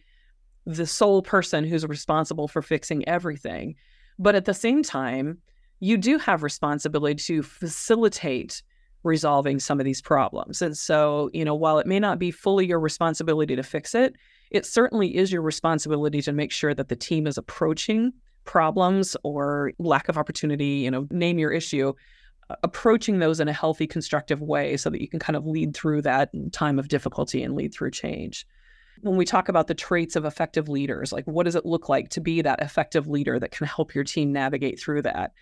[0.67, 3.75] the sole person who's responsible for fixing everything.
[4.19, 5.39] But at the same time,
[5.81, 8.63] you do have responsibility to facilitate
[9.03, 10.63] resolving some of these problems.
[10.63, 14.15] And so, you know, while it may not be fully your responsibility to fix it,
[14.53, 18.13] it certainly is your responsibility to make sure that the team is approaching
[18.45, 21.93] problems or lack of opportunity, you know, name your issue,
[22.63, 26.03] approaching those in a healthy, constructive way so that you can kind of lead through
[26.03, 28.47] that time of difficulty and lead through change
[29.03, 32.09] when we talk about the traits of effective leaders, like what does it look like
[32.11, 35.33] to be that effective leader that can help your team navigate through that?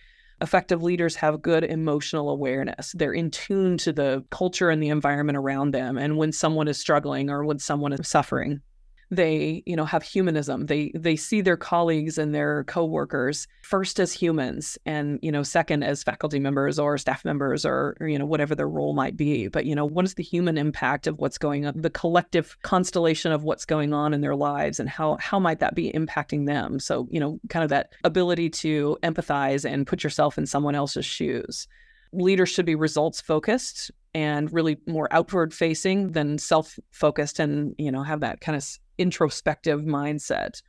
[0.40, 2.94] Effective leaders have good emotional awareness.
[2.96, 5.98] They're in tune to the culture and the environment around them.
[5.98, 8.62] And when someone is struggling or when someone is suffering,
[9.10, 10.66] they you know have humanism.
[10.66, 15.82] They they see their colleagues and their coworkers first as humans and you know second
[15.82, 19.48] as faculty members or staff members or, or, you know whatever their role might be.
[19.48, 23.32] But you know what is the human impact of what's going on the collective constellation
[23.32, 26.78] of what's going on in their lives and how how might that be impacting them?
[26.78, 31.06] So you know kind of that ability to empathize and put yourself in someone else's
[31.06, 31.66] shoes.
[32.12, 37.90] Leaders should be results focused and really more outward facing than self focused and you
[37.90, 38.64] know have that kind of
[39.00, 40.62] introspective mindset.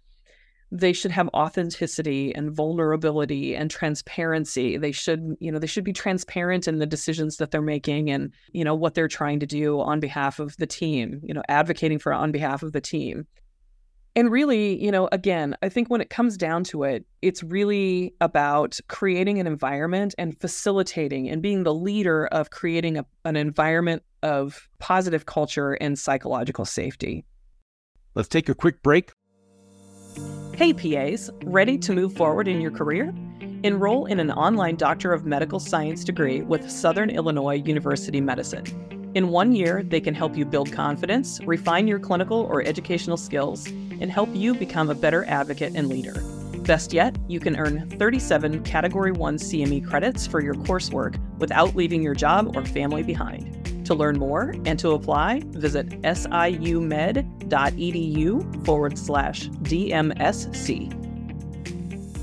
[0.72, 4.78] They should have authenticity and vulnerability and transparency.
[4.78, 8.34] They should, you know, they should be transparent in the decisions that they're making and,
[8.54, 12.00] you know, what they're trying to do on behalf of the team, you know, advocating
[12.00, 13.28] for on behalf of the team.
[14.16, 18.14] And really, you know, again, I think when it comes down to it, it's really
[18.20, 24.04] about creating an environment and facilitating and being the leader of creating a, an environment
[24.22, 27.26] of positive culture and psychological safety.
[28.14, 29.14] Let's take a quick break.
[30.53, 33.14] Hey, PAs, ready to move forward in your career?
[33.64, 38.66] Enroll in an online Doctor of Medical Science degree with Southern Illinois University Medicine.
[39.16, 43.66] In one year, they can help you build confidence, refine your clinical or educational skills,
[43.68, 46.22] and help you become a better advocate and leader.
[46.66, 52.03] Best yet, you can earn 37 Category 1 CME credits for your coursework without leaving
[52.03, 53.61] your job or family behind.
[53.86, 57.26] To learn more and to apply, visit siumed.edu
[58.66, 60.98] forward slash DMSC.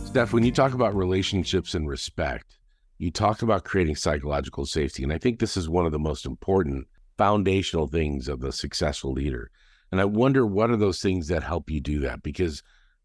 [0.06, 2.58] Steph, when you talk about relationships and respect,
[2.98, 5.02] you talk about creating psychological safety.
[5.02, 6.86] And I think this is one of the most important
[7.16, 9.50] foundational things of a successful leader.
[9.90, 12.22] And I wonder what are those things that help you do that?
[12.22, 12.62] Because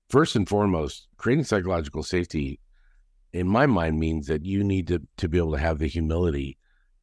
[0.10, 2.60] first and foremost, creating psychological safety,
[3.32, 6.58] in my mind, means that you need to, to be able to have the humility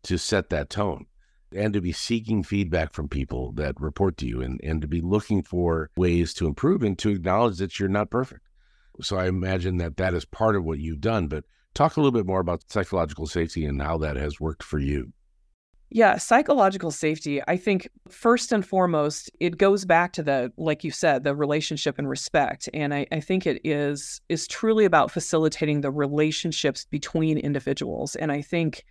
[0.05, 1.07] to set that tone
[1.55, 5.01] and to be seeking feedback from people that report to you and, and to be
[5.01, 8.43] looking for ways to improve and to acknowledge that you're not perfect.
[9.01, 11.29] So I imagine that that is part of what you've done.
[11.29, 11.45] But
[11.75, 15.13] talk a little bit more about psychological safety and how that has worked for you.
[15.93, 20.93] Yeah, psychological safety, I think first and foremost, it goes back to the, like you
[20.93, 22.69] said, the relationship and respect.
[22.73, 28.15] And I, I think it is is truly about facilitating the relationships between individuals.
[28.15, 28.85] And I think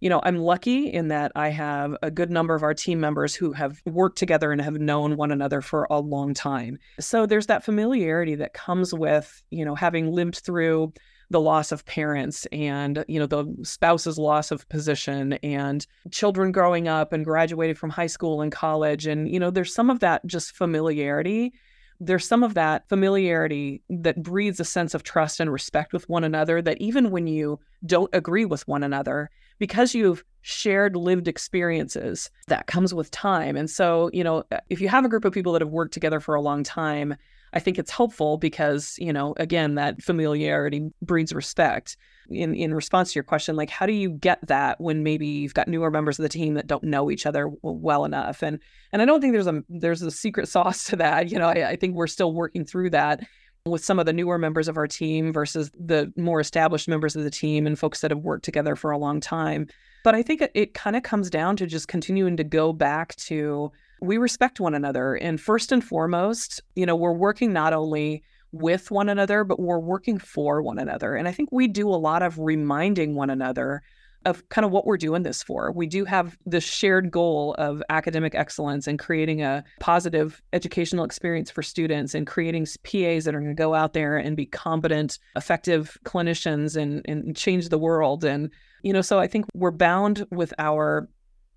[0.00, 3.34] you know, I'm lucky in that I have a good number of our team members
[3.34, 6.78] who have worked together and have known one another for a long time.
[7.00, 10.92] So there's that familiarity that comes with, you know, having lived through
[11.30, 16.86] the loss of parents and you know the spouse's loss of position and children growing
[16.86, 20.24] up and graduating from high school and college and you know there's some of that
[20.26, 21.52] just familiarity
[22.00, 26.24] there's some of that familiarity that breeds a sense of trust and respect with one
[26.24, 32.30] another that even when you don't agree with one another because you've shared lived experiences
[32.48, 35.32] that comes with time and so you know uh, if you have a group of
[35.32, 37.16] people that have worked together for a long time
[37.52, 41.96] I think it's helpful because, you know, again, that familiarity breeds respect.
[42.30, 45.54] In in response to your question, like how do you get that when maybe you've
[45.54, 48.42] got newer members of the team that don't know each other well enough?
[48.42, 48.58] And
[48.92, 51.30] and I don't think there's a there's a secret sauce to that.
[51.30, 53.20] You know, I, I think we're still working through that
[53.66, 57.24] with some of the newer members of our team versus the more established members of
[57.24, 59.66] the team and folks that have worked together for a long time.
[60.04, 63.16] But I think it, it kind of comes down to just continuing to go back
[63.16, 65.14] to we respect one another.
[65.14, 68.22] And first and foremost, you know, we're working not only
[68.58, 71.14] with one another, but we're working for one another.
[71.14, 73.82] And I think we do a lot of reminding one another
[74.26, 75.70] of kind of what we're doing this for.
[75.70, 81.48] We do have this shared goal of academic excellence and creating a positive educational experience
[81.48, 85.20] for students and creating PAs that are going to go out there and be competent,
[85.36, 88.24] effective clinicians and, and change the world.
[88.24, 88.50] And,
[88.82, 91.08] you know, so I think we're bound with our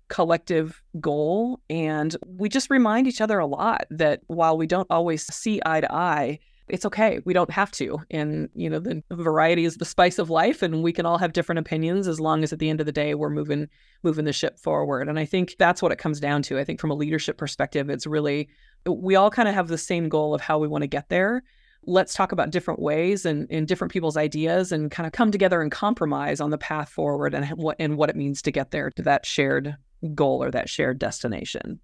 [0.08, 1.60] collective goal.
[1.68, 5.80] And we just remind each other a lot that while we don't always see eye
[5.80, 6.38] to eye,
[6.70, 7.20] it's okay.
[7.24, 8.00] We don't have to.
[8.10, 11.32] And, you know, the variety is the spice of life and we can all have
[11.32, 13.68] different opinions as long as at the end of the day we're moving
[14.02, 15.08] moving the ship forward.
[15.08, 16.58] And I think that's what it comes down to.
[16.58, 18.48] I think from a leadership perspective, it's really
[18.86, 21.42] we all kind of have the same goal of how we want to get there.
[21.84, 25.62] Let's talk about different ways and, and different people's ideas and kind of come together
[25.62, 28.90] and compromise on the path forward and what and what it means to get there
[28.90, 29.76] to that shared
[30.14, 31.80] goal or that shared destination.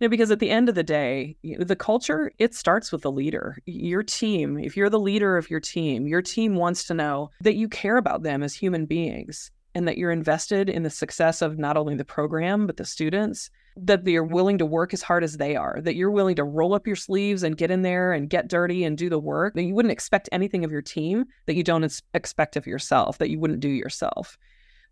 [0.00, 3.12] You know, because at the end of the day, the culture, it starts with the
[3.12, 3.58] leader.
[3.66, 7.56] Your team, if you're the leader of your team, your team wants to know that
[7.56, 11.58] you care about them as human beings and that you're invested in the success of
[11.58, 15.36] not only the program, but the students, that you're willing to work as hard as
[15.36, 18.30] they are, that you're willing to roll up your sleeves and get in there and
[18.30, 21.56] get dirty and do the work, that you wouldn't expect anything of your team that
[21.56, 24.38] you don't expect of yourself, that you wouldn't do yourself.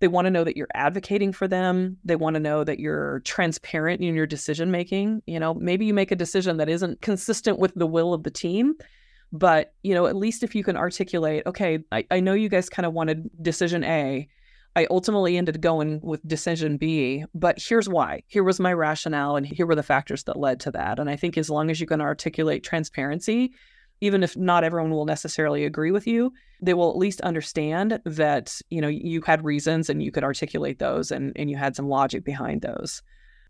[0.01, 1.99] They want to know that you're advocating for them.
[2.05, 5.22] They want to know that you're transparent in your decision making.
[5.26, 8.30] You know, maybe you make a decision that isn't consistent with the will of the
[8.30, 8.74] team,
[9.32, 12.68] but you know, at least if you can articulate, okay, I, I know you guys
[12.68, 14.28] kind of wanted decision A.
[14.76, 18.22] I ultimately ended going with decision B, but here's why.
[18.28, 21.01] Here was my rationale, and here were the factors that led to that.
[21.01, 23.53] And I think as long as you can articulate transparency,
[24.01, 28.61] even if not everyone will necessarily agree with you, they will at least understand that,
[28.70, 31.88] you know, you had reasons and you could articulate those and, and you had some
[31.88, 33.03] logic behind those.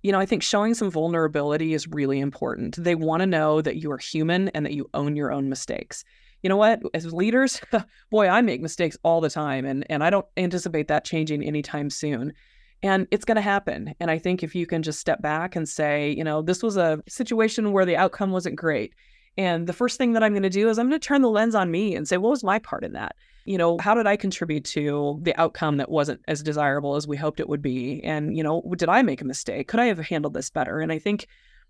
[0.02, 2.76] You know, I think showing some vulnerability is really important.
[2.76, 6.04] They want to know that you are human and that you own your own mistakes.
[6.42, 6.80] You know what?
[6.94, 7.60] As leaders,
[8.10, 11.90] boy, I make mistakes all the time and, and I don't anticipate that changing anytime
[11.90, 12.32] soon.
[12.80, 13.92] And it's going to happen.
[13.98, 16.76] And I think if you can just step back and say, you know, this was
[16.76, 18.94] a situation where the outcome wasn't great
[19.38, 21.30] and the first thing that I'm going to do is I'm going to turn the
[21.30, 23.14] lens on me and say, what was my part in that?
[23.44, 27.16] You know, how did I contribute to the outcome that wasn't as desirable as we
[27.16, 28.02] hoped it would be?
[28.02, 29.68] And, you know, did I make a mistake?
[29.68, 30.80] Could I have handled this better?
[30.80, 31.28] And I think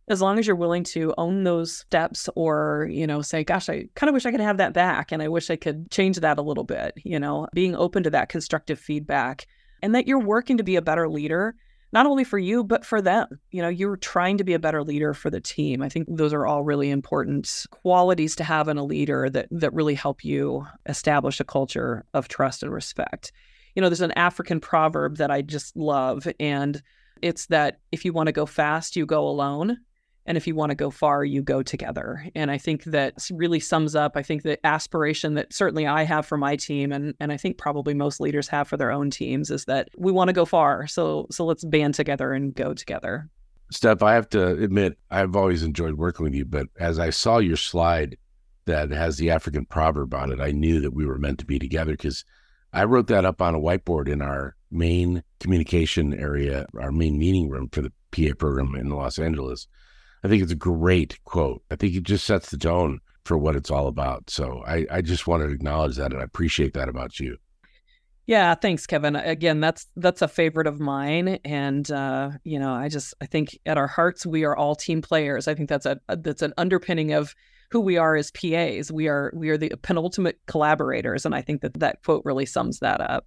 [0.09, 3.85] as long as you're willing to own those steps or, you know, say, gosh, I
[3.95, 6.39] kind of wish I could have that back and I wish I could change that
[6.39, 9.47] a little bit, you know, being open to that constructive feedback
[9.83, 11.55] and that you're working to be a better leader
[11.93, 13.29] not only for you but for them.
[13.51, 15.83] You know you're trying to be a better leader for the team.
[15.83, 19.73] I think those are all really important qualities to have in a leader that that
[19.73, 23.33] really help you establish a culture of trust and respect.
[23.75, 26.83] You know there's an african proverb that i just love and
[27.23, 29.79] it's that if you want to go fast you go alone
[30.29, 32.29] and if you want to go far you go together.
[32.37, 36.27] And i think that really sums up i think the aspiration that certainly i have
[36.27, 39.51] for my team and, and i think probably most leaders have for their own teams
[39.51, 43.29] is that we want to go far so so let's band together and go together.
[43.71, 47.39] Steph i have to admit i've always enjoyed working with you but as i saw
[47.39, 48.17] your slide
[48.67, 51.59] that has the african proverb on it i knew that we were meant to be
[51.59, 52.25] together because
[52.73, 57.49] i wrote that up on a whiteboard in our main communication area our main meeting
[57.49, 59.67] room for the pa program in los angeles
[60.25, 61.63] I think it's a great quote.
[61.71, 64.31] I think it just sets the tone for what it's all about.
[64.31, 67.37] So I, I just want to acknowledge that and I appreciate that about you.
[68.29, 69.17] Yeah, thanks, Kevin.
[69.17, 73.59] Again, that's that's a favorite of mine, and uh, you know, I just I think
[73.65, 75.49] at our hearts we are all team players.
[75.49, 77.35] I think that's a, that's an underpinning of
[77.71, 78.93] who we are as PAs.
[78.93, 82.81] We are we are the penultimate collaborators, and I think that that quote really sums
[82.81, 83.25] that up.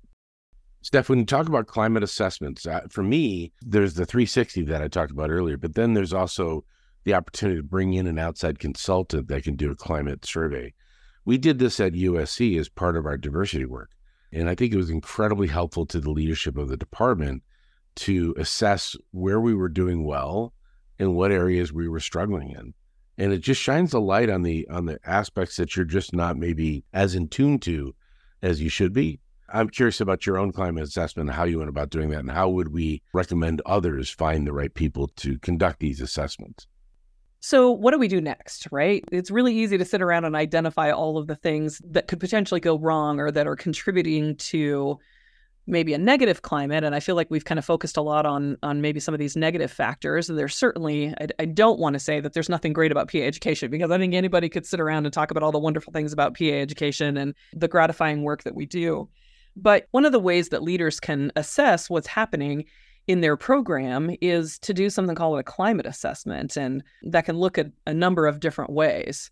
[0.84, 4.88] Steph, when you talk about climate assessments, uh, for me, there's the 360 that I
[4.88, 6.64] talked about earlier, but then there's also
[7.04, 10.74] the opportunity to bring in an outside consultant that can do a climate survey.
[11.26, 13.92] We did this at USC as part of our diversity work.
[14.34, 17.44] And I think it was incredibly helpful to the leadership of the department
[17.96, 20.54] to assess where we were doing well
[21.00, 22.74] and what areas we were struggling in.
[23.18, 26.38] And it just shines a light on the on the aspects that you're just not
[26.38, 27.94] maybe as in tune to
[28.42, 29.20] as you should be.
[29.54, 32.50] I'm curious about your own climate assessment how you went about doing that and how
[32.50, 36.68] would we recommend others find the right people to conduct these assessments?
[37.44, 39.04] So, what do we do next, right?
[39.12, 42.60] It's really easy to sit around and identify all of the things that could potentially
[42.60, 45.00] go wrong or that are contributing to
[45.66, 46.84] maybe a negative climate.
[46.84, 49.20] And I feel like we've kind of focused a lot on on maybe some of
[49.20, 50.30] these negative factors.
[50.30, 53.18] And there's certainly, I, I don't want to say that there's nothing great about PA
[53.18, 56.14] education because I think anybody could sit around and talk about all the wonderful things
[56.14, 59.10] about PA education and the gratifying work that we do.
[59.56, 62.66] But one of the ways that leaders can assess what's happening
[63.12, 67.58] in their program is to do something called a climate assessment, and that can look
[67.58, 69.30] at a number of different ways.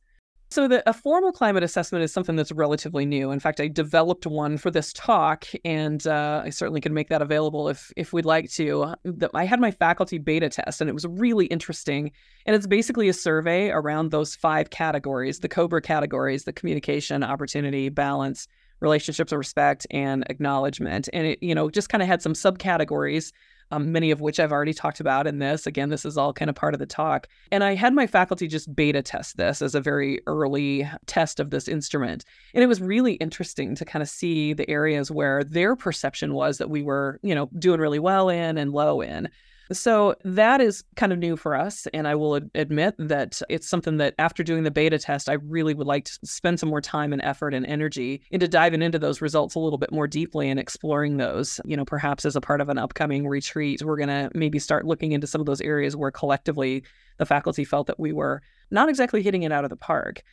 [0.52, 3.32] So, the, a formal climate assessment is something that's relatively new.
[3.32, 7.22] In fact, I developed one for this talk, and uh, I certainly can make that
[7.22, 8.96] available if if we'd like to.
[9.34, 12.12] I had my faculty beta test, and it was really interesting.
[12.46, 17.88] And it's basically a survey around those five categories: the COBRA categories, the communication, opportunity,
[17.88, 18.46] balance,
[18.82, 21.08] relationships of respect, and acknowledgement.
[21.14, 23.32] And it, you know, just kind of had some subcategories
[23.72, 25.68] um, many of which I've already talked about in this.
[25.68, 27.28] Again, this is all kind of part of the talk.
[27.52, 31.50] And I had my faculty just beta test this as a very early test of
[31.50, 32.26] this instrument.
[32.54, 36.58] And it was really interesting to kind of see the areas where their perception was
[36.58, 39.30] that we were, you know, doing really well in and low in.
[39.72, 41.88] So that is kind of new for us.
[41.94, 45.76] And I will admit that it's something that after doing the beta test, I really
[45.76, 49.22] would like to spend some more time and effort and energy into diving into those
[49.22, 51.62] results a little bit more deeply and exploring those.
[51.66, 54.86] You know, perhaps as a part of an upcoming retreat, we're going to maybe start
[54.86, 56.84] looking into some of those areas where collectively
[57.18, 58.42] the faculty felt that we were
[58.72, 60.24] not exactly hitting it out of the park.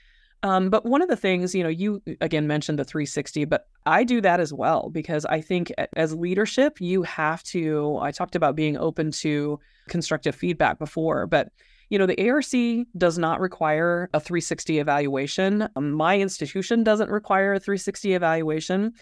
[0.46, 4.04] Um, but one of the things, you know, you again mentioned the 360, but I
[4.04, 7.98] do that as well because I think as leadership, you have to.
[8.00, 11.48] I talked about being open to constructive feedback before, but
[11.90, 15.68] you know, the ARC does not require a 360 evaluation.
[15.74, 18.92] Um, my institution doesn't require a 360 evaluation,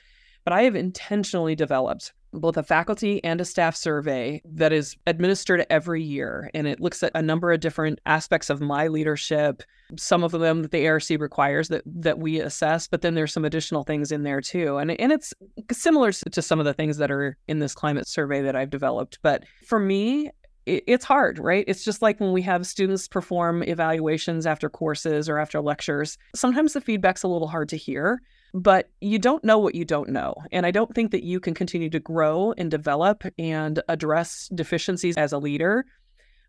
[0.44, 5.66] but I have intentionally developed both a faculty and a staff survey that is administered
[5.70, 6.50] every year.
[6.54, 9.62] And it looks at a number of different aspects of my leadership,
[9.96, 13.44] some of them that the ARC requires that that we assess, but then there's some
[13.44, 14.78] additional things in there too.
[14.78, 15.34] And, and it's
[15.72, 19.18] similar to some of the things that are in this climate survey that I've developed.
[19.22, 20.30] But for me,
[20.66, 21.64] it's hard, right?
[21.68, 26.16] It's just like when we have students perform evaluations after courses or after lectures.
[26.34, 28.22] Sometimes the feedback's a little hard to hear
[28.54, 30.32] but you don't know what you don't know.
[30.52, 35.16] And I don't think that you can continue to grow and develop and address deficiencies
[35.16, 35.84] as a leader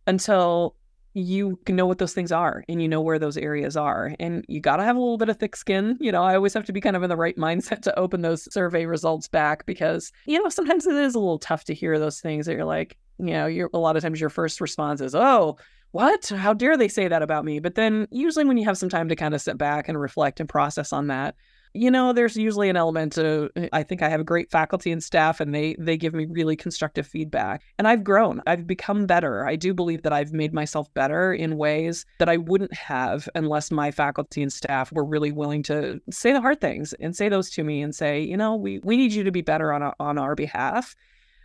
[0.05, 0.75] until
[1.15, 4.13] you know what those things are and you know where those areas are.
[4.19, 5.97] And you got to have a little bit of thick skin.
[5.99, 8.21] You know, I always have to be kind of in the right mindset to open
[8.21, 11.97] those survey results back because, you know, sometimes it is a little tough to hear
[11.97, 15.01] those things that you're like, you know, you're a lot of times your first response
[15.01, 15.57] is, oh,
[15.91, 16.27] what?
[16.27, 17.59] How dare they say that about me?
[17.59, 20.39] But then usually when you have some time to kind of sit back and reflect
[20.39, 21.35] and process on that,
[21.75, 24.91] you know there's usually an element of eh, i think i have a great faculty
[24.91, 27.61] and staff and they they give me really constructive feedback.
[27.77, 28.41] And i've grown.
[28.47, 29.45] I've become better.
[29.45, 33.71] I do believe that i've made myself better in ways that i wouldn't have unless
[33.71, 37.49] my faculty and staff were really willing to say the hard things and say those
[37.51, 40.17] to me and say you know we we need you to be better on on
[40.17, 40.95] our behalf.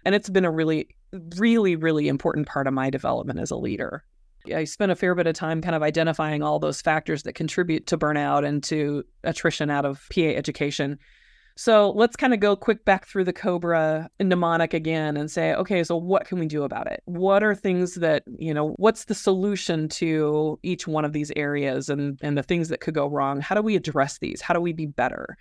[0.05, 0.89] And it's been a really
[1.37, 4.05] really really important part of my development as a leader
[4.55, 7.87] I spent a fair bit of time kind of identifying all those factors that contribute
[7.89, 10.99] to burnout and to attrition out of PA education.
[11.57, 15.85] So let's kind of go quick back through the Cobra mnemonic again and say, okay,
[15.85, 17.03] so what can we do about it?
[17.05, 21.91] What are things that, you know, what's the solution to each one of these areas
[21.91, 23.41] and, and the things that could go wrong?
[23.41, 24.41] How do we address these?
[24.41, 25.37] How do we be better?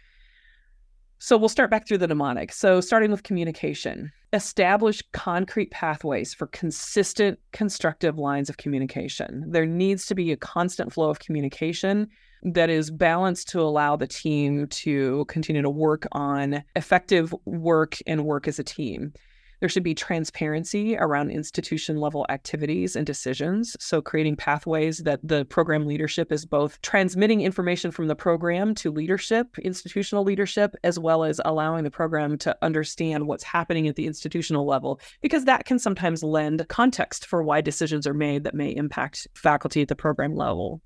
[1.22, 2.54] So we'll start back through the mnemonic.
[2.54, 9.44] So starting with communication, establish concrete pathways for consistent, constructive lines of communication.
[9.46, 12.08] There needs to be a constant flow of communication
[12.44, 18.24] that is balanced to allow the team to continue to work on effective work and
[18.24, 19.12] work as a team.
[19.60, 23.76] There should be transparency around institution level activities and decisions.
[23.80, 28.92] So, creating pathways that the program leadership is both transmitting information from the program to
[28.92, 34.08] leadership, institutional leadership, as well as allowing the program to understand what's happening at the
[34.08, 38.70] institutional level, because that can sometimes lend context for why decisions are made that may
[38.76, 40.82] impact faculty at the program level.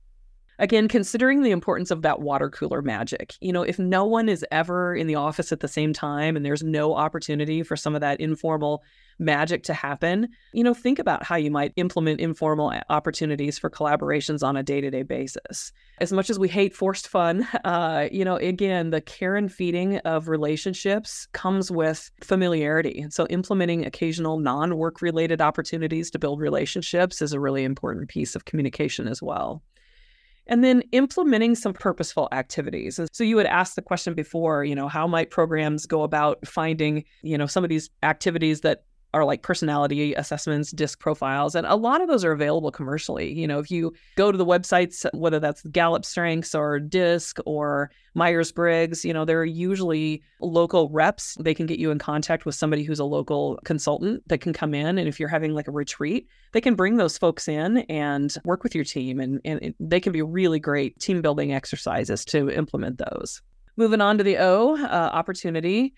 [0.63, 3.33] Again, considering the importance of that water cooler magic.
[3.41, 6.45] You know, if no one is ever in the office at the same time and
[6.45, 8.81] there's no opportunity for some of that informal
[9.19, 14.41] magic to happen, you know, think about how you might implement informal opportunities for collaborations
[14.41, 15.73] on a day to day basis.
[15.99, 19.97] As much as we hate forced fun, uh, you know, again, the care and feeding
[19.97, 23.05] of relationships comes with familiarity.
[23.09, 28.33] So implementing occasional non work related opportunities to build relationships is a really important piece
[28.33, 29.61] of communication as well
[30.47, 32.99] and then implementing some purposeful activities.
[33.11, 37.05] So you had asked the question before, you know, how might programs go about finding,
[37.21, 38.83] you know, some of these activities that
[39.13, 43.31] are like personality assessments, disc profiles, and a lot of those are available commercially.
[43.31, 47.91] You know, if you go to the websites, whether that's Gallup Strengths or DISC or
[48.15, 51.37] Myers Briggs, you know, there are usually local reps.
[51.39, 54.73] They can get you in contact with somebody who's a local consultant that can come
[54.73, 54.97] in.
[54.97, 58.63] And if you're having like a retreat, they can bring those folks in and work
[58.63, 59.19] with your team.
[59.19, 63.41] And, and they can be really great team building exercises to implement those.
[63.75, 65.93] Moving on to the O, uh, opportunity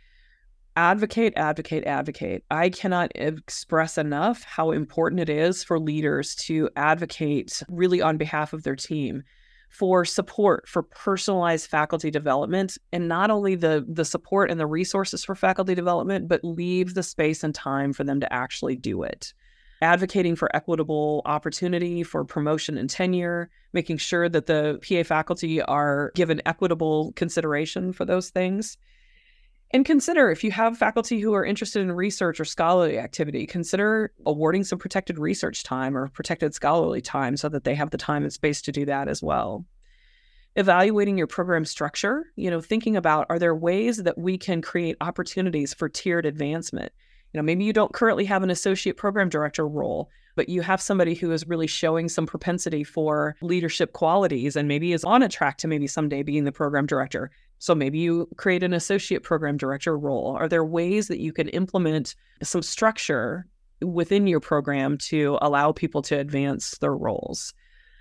[0.76, 2.43] advocate, advocate, advocate.
[2.51, 8.53] I cannot express enough how important it is for leaders to advocate really on behalf
[8.53, 9.23] of their team
[9.69, 15.26] for support for personalized faculty development and not only the the support and the resources
[15.26, 19.34] for faculty development but leave the space and time for them to actually do it
[19.82, 26.11] advocating for equitable opportunity for promotion and tenure making sure that the PA faculty are
[26.15, 28.78] given equitable consideration for those things
[29.76, 34.13] and consider if you have faculty who are interested in research or scholarly activity, consider
[34.26, 38.23] awarding some protected research time or protected scholarly time so that they have the time
[38.23, 39.65] and space to do that as well.
[40.55, 44.95] Evaluating your program structure, you know, thinking about are there ways that we can create
[45.01, 46.93] opportunities for tiered advancement?
[47.34, 50.82] You know, maybe you don't currently have an associate program director role, but you have
[50.82, 55.28] somebody who is really showing some propensity for leadership qualities and maybe is on a
[55.28, 57.30] track to maybe someday being the program director.
[57.60, 60.36] So maybe you create an associate program director role.
[60.38, 63.47] Are there ways that you can implement some structure
[63.82, 67.53] within your program to allow people to advance their roles?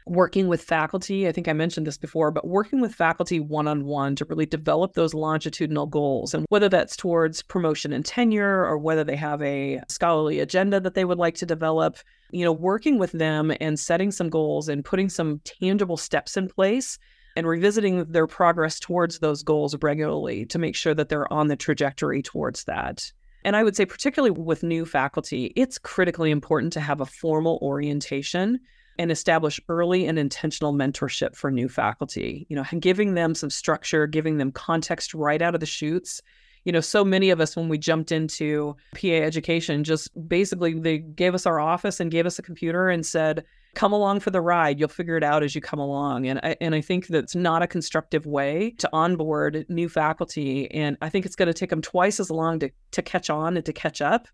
[0.07, 3.87] Working with faculty, I think I mentioned this before, but working with faculty one on
[3.87, 6.35] one to really develop those longitudinal goals.
[6.35, 10.93] And whether that's towards promotion and tenure or whether they have a scholarly agenda that
[10.93, 11.97] they would like to develop,
[12.33, 16.49] you know, working with them and setting some goals and putting some tangible steps in
[16.49, 16.99] place
[17.37, 21.57] and revisiting their progress towards those goals regularly to make sure that they're on the
[21.57, 23.13] trajectory towards that.
[23.45, 27.59] And I would say, particularly with new faculty, it's critically important to have a formal
[27.61, 28.59] orientation
[28.99, 32.47] and establish early and intentional mentorship for new faculty.
[32.49, 36.23] You know, giving them some structure, giving them context right out of the chutes.
[36.65, 40.99] You know, so many of us, when we jumped into PA education, just basically they
[40.99, 44.41] gave us our office and gave us a computer and said, come along for the
[44.41, 44.79] ride.
[44.79, 46.27] You'll figure it out as you come along.
[46.27, 50.71] And I, and I think that's not a constructive way to onboard new faculty.
[50.71, 53.57] And I think it's going to take them twice as long to, to catch on
[53.57, 54.29] and to catch up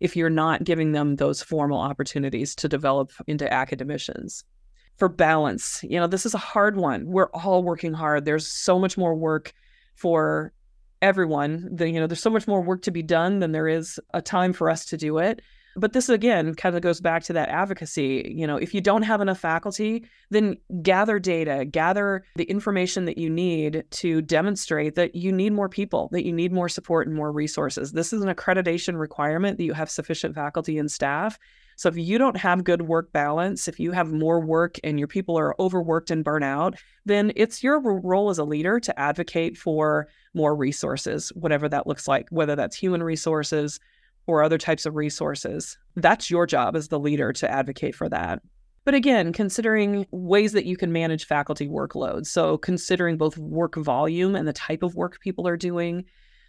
[0.00, 4.44] if you're not giving them those formal opportunities to develop into academicians.
[4.96, 7.06] For balance, you know, this is a hard one.
[7.06, 8.24] We're all working hard.
[8.24, 9.52] There's so much more work
[9.96, 10.52] for
[11.02, 11.68] everyone.
[11.72, 14.22] The, you know, there's so much more work to be done than there is a
[14.22, 15.40] time for us to do it.
[15.76, 18.32] But this again kind of goes back to that advocacy.
[18.34, 23.18] You know, if you don't have enough faculty, then gather data, gather the information that
[23.18, 27.16] you need to demonstrate that you need more people, that you need more support and
[27.16, 27.92] more resources.
[27.92, 31.38] This is an accreditation requirement that you have sufficient faculty and staff.
[31.76, 35.08] So if you don't have good work balance, if you have more work and your
[35.08, 40.06] people are overworked and burnout, then it's your role as a leader to advocate for
[40.34, 43.80] more resources, whatever that looks like, whether that's human resources,
[44.26, 45.78] or other types of resources.
[45.96, 48.42] That's your job as the leader to advocate for that.
[48.84, 52.26] But again, considering ways that you can manage faculty workloads.
[52.26, 56.04] So, considering both work volume and the type of work people are doing,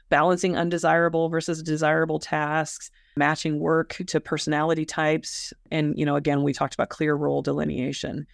[0.09, 5.53] balancing undesirable versus desirable tasks, matching work to personality types.
[5.71, 8.27] And, you know, again, we talked about clear role delineation.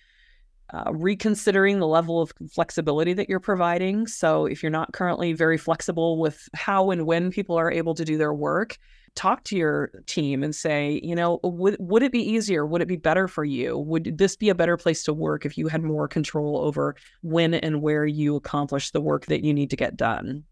[0.73, 4.07] Uh, reconsidering the level of flexibility that you're providing.
[4.07, 8.05] So, if you're not currently very flexible with how and when people are able to
[8.05, 8.79] do their work,
[9.15, 12.65] talk to your team and say, you know, would would it be easier?
[12.65, 13.77] Would it be better for you?
[13.77, 17.53] Would this be a better place to work if you had more control over when
[17.53, 20.43] and where you accomplish the work that you need to get done?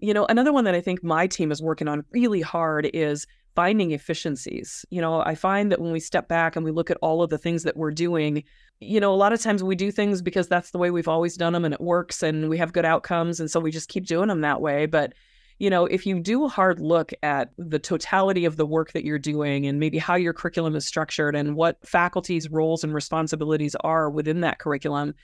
[0.00, 3.26] You know, another one that I think my team is working on really hard is
[3.54, 4.84] finding efficiencies.
[4.90, 7.30] You know, I find that when we step back and we look at all of
[7.30, 8.44] the things that we're doing,
[8.80, 11.36] you know, a lot of times we do things because that's the way we've always
[11.36, 13.40] done them and it works and we have good outcomes.
[13.40, 14.86] And so we just keep doing them that way.
[14.86, 15.14] But
[15.58, 19.04] you know, if you do a hard look at the totality of the work that
[19.04, 23.74] you're doing and maybe how your curriculum is structured and what faculty's roles and responsibilities
[23.80, 25.14] are within that curriculum,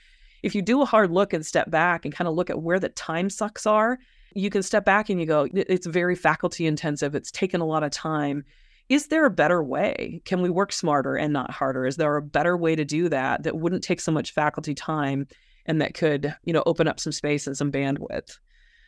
[0.43, 2.79] if you do a hard look and step back and kind of look at where
[2.79, 3.97] the time sucks are,
[4.33, 7.15] you can step back and you go, it's very faculty intensive.
[7.15, 8.43] It's taken a lot of time.
[8.89, 10.21] Is there a better way?
[10.25, 11.85] Can we work smarter and not harder?
[11.85, 15.27] Is there a better way to do that that wouldn't take so much faculty time
[15.65, 18.37] and that could, you know, open up some space and some bandwidth?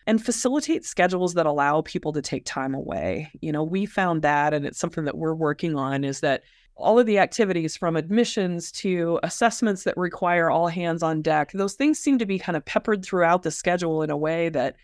[0.08, 3.30] And facilitate schedules that allow people to take time away.
[3.42, 6.44] You know, we found that, and it's something that we're working on, is that
[6.78, 11.74] all of the activities from admissions to assessments that require all hands on deck, those
[11.74, 14.78] things seem to be kind of peppered throughout the schedule in a way that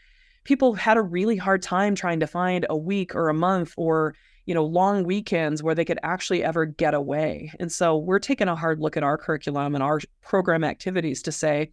[0.44, 4.16] people had a really hard time trying to find a week or a month or
[4.46, 8.50] you know long weekends where they could actually ever get away and so we're taking
[8.50, 11.72] a hard look at our curriculum and our program activities to say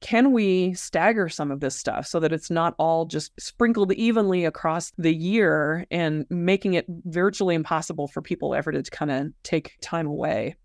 [0.00, 4.44] can we stagger some of this stuff so that it's not all just sprinkled evenly
[4.44, 9.76] across the year and making it virtually impossible for people ever to kind of take
[9.82, 10.56] time away?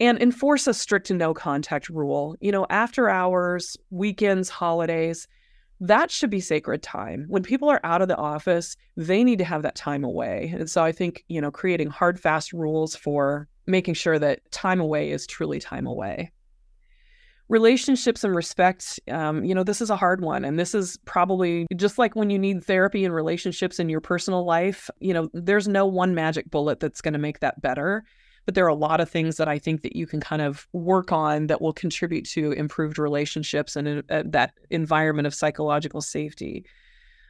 [0.00, 2.36] And enforce a strict no contact rule.
[2.40, 5.28] You know, after hours, weekends, holidays,
[5.80, 7.26] that should be sacred time.
[7.28, 10.54] When people are out of the office, they need to have that time away.
[10.56, 14.80] And so I think, you know, creating hard, fast rules for making sure that time
[14.80, 16.32] away is truly time away
[17.52, 21.66] relationships and respect um, you know this is a hard one and this is probably
[21.76, 25.68] just like when you need therapy and relationships in your personal life you know there's
[25.68, 28.04] no one magic bullet that's going to make that better
[28.46, 30.66] but there are a lot of things that i think that you can kind of
[30.72, 36.64] work on that will contribute to improved relationships and uh, that environment of psychological safety.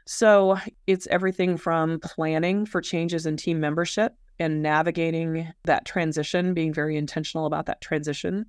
[0.06, 0.56] So
[0.86, 6.96] it's everything from planning for changes in team membership and navigating that transition being very
[6.96, 8.46] intentional about that transition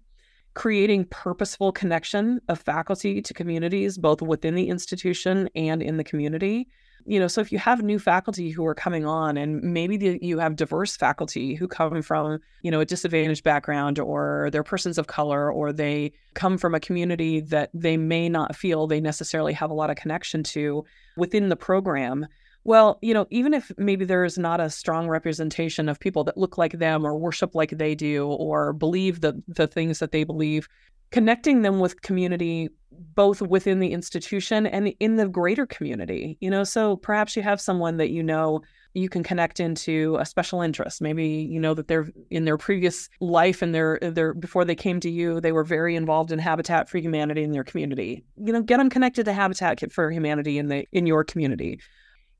[0.53, 6.67] creating purposeful connection of faculty to communities, both within the institution and in the community.
[7.05, 10.19] You know, so if you have new faculty who are coming on, and maybe the,
[10.21, 14.97] you have diverse faculty who come from, you know, a disadvantaged background, or they're persons
[14.97, 19.51] of color, or they come from a community that they may not feel they necessarily
[19.51, 20.85] have a lot of connection to
[21.17, 22.25] within the program,
[22.63, 26.57] well, you know, even if maybe there's not a strong representation of people that look
[26.57, 30.67] like them or worship like they do or believe the the things that they believe,
[31.11, 32.69] connecting them with community
[33.15, 36.37] both within the institution and in the greater community.
[36.39, 38.61] You know, so perhaps you have someone that you know
[38.93, 41.01] you can connect into a special interest.
[41.01, 44.75] Maybe you know that they're in their previous life and their uh, their before they
[44.75, 48.23] came to you, they were very involved in Habitat for Humanity in their community.
[48.37, 51.79] You know, get them connected to Habitat for Humanity in the in your community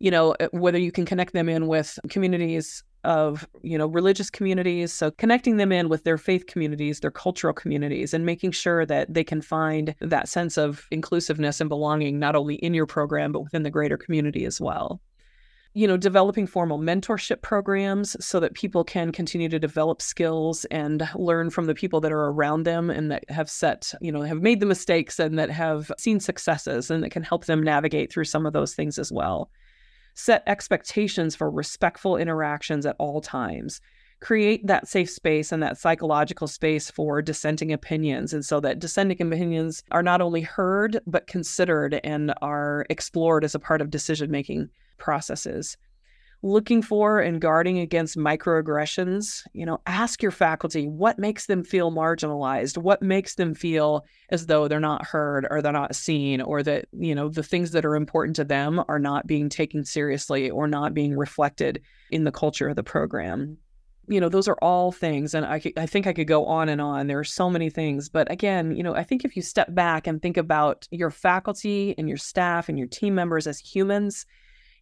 [0.04, 4.30] you know, uh, whether you can connect them in with communities of, you know, religious
[4.30, 4.91] communities.
[4.91, 9.14] So connecting them in with their faith communities, their cultural communities, and making sure that
[9.14, 13.43] they can find that sense of inclusiveness and belonging, not only in your program, but
[13.43, 14.99] within the greater community as well
[15.76, 21.10] you know, developing formal mentorship programs so that people can continue to develop skills and
[21.16, 24.39] learn from the people that are around them and that have set, you know, have
[24.39, 28.26] made the mistakes and that have seen successes and that can help them navigate through
[28.26, 29.49] some of those things as well
[30.14, 33.82] set expectations for respectful interactions at all times.
[34.22, 39.22] Create that safe space and that psychological space for dissenting opinions and so that dissenting
[39.22, 44.32] opinions are not only heard but considered and are explored as a part of decision
[44.32, 45.76] making processes
[46.44, 51.89] looking for and guarding against microaggressions, you know, ask your faculty what makes them feel
[51.89, 56.62] marginalized, what makes them feel as though they're not heard or they're not seen or
[56.62, 60.50] that, you know, the things that are important to them are not being taken seriously
[60.50, 61.82] or not being reflected
[62.12, 63.58] in the culture of the program.
[64.10, 65.34] You know, those are all things.
[65.34, 67.08] And I, I think I could go on and on.
[67.08, 68.10] There are so many things.
[68.10, 71.96] But again, you know, I think if you step back and think about your faculty
[71.98, 74.26] and your staff and your team members as humans,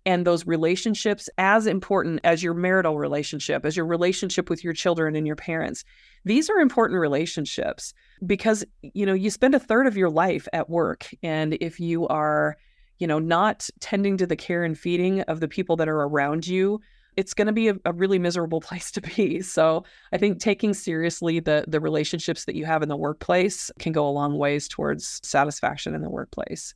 [0.05, 5.15] and those relationships as important as your marital relationship, as your relationship with your children
[5.15, 5.83] and your parents.
[6.25, 7.93] These are important relationships
[8.25, 12.07] because you know you spend a third of your life at work and if you
[12.07, 12.57] are
[12.99, 16.45] you know not tending to the care and feeding of the people that are around
[16.45, 16.79] you
[17.17, 19.83] it's going to be a, a, really miserable place to be so
[20.13, 24.07] i think taking seriously the the relationships that you have in the workplace can go
[24.07, 26.75] a long ways towards satisfaction in the workplace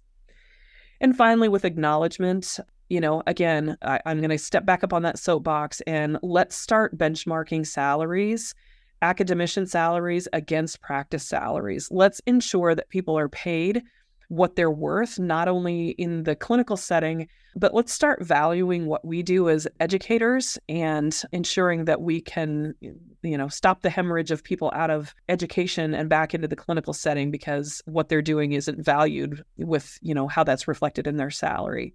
[1.01, 2.59] and finally, with acknowledgement,
[2.89, 6.55] you know, again, I, am going to step back up on that soapbox and let's
[6.55, 8.53] start benchmarking salaries,
[9.01, 11.87] academician salaries against practice salaries.
[11.91, 13.83] Let's ensure that people are paid
[14.29, 19.21] what they're worth, not only in the clinical setting, but let's start valuing what we
[19.21, 24.71] do as educators and ensuring that we can, you know, stop the hemorrhage of people
[24.75, 29.43] out of education and back into the clinical setting because what they're doing isn't valued
[29.57, 31.93] with, you know, how that's reflected in their salary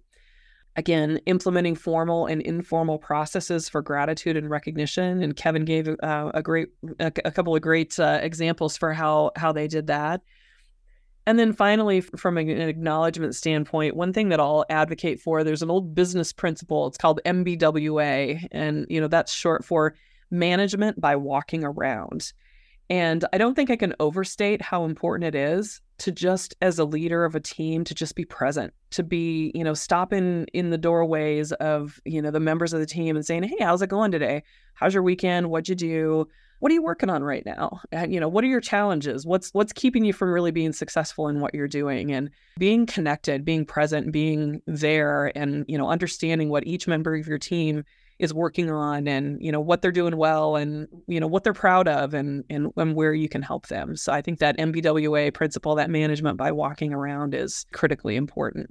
[0.75, 6.41] again implementing formal and informal processes for gratitude and recognition and kevin gave uh, a
[6.41, 6.69] great
[6.99, 10.21] a, a, couple of great uh, examples for how how they did that
[11.27, 15.69] And then finally, from an acknowledgement standpoint, one thing that I'll advocate for, there's an
[15.69, 16.87] old business principle.
[16.87, 18.47] It's called MBWA.
[18.51, 19.93] And, you know, that's short for
[20.31, 22.33] management by walking around.
[22.89, 26.83] And I don't think I can overstate how important it is to just as a
[26.83, 30.77] leader of a team to just be present, to be, you know, stopping in the
[30.77, 34.11] doorways of, you know, the members of the team and saying, "Hey, how's it going
[34.11, 34.43] today?
[34.73, 35.49] How's your weekend?
[35.51, 36.27] What'd you do?
[36.59, 37.81] What are you working on right now?
[37.91, 39.25] And, you know, what are your challenges?
[39.25, 43.45] What's what's keeping you from really being successful in what you're doing?" And being connected,
[43.45, 47.83] being present, being there and, you know, understanding what each member of your team
[48.21, 51.53] is working on and you know what they're doing well and you know what they're
[51.53, 55.33] proud of and and, and where you can help them so i think that mbwa
[55.33, 58.69] principle that management by walking around is critically important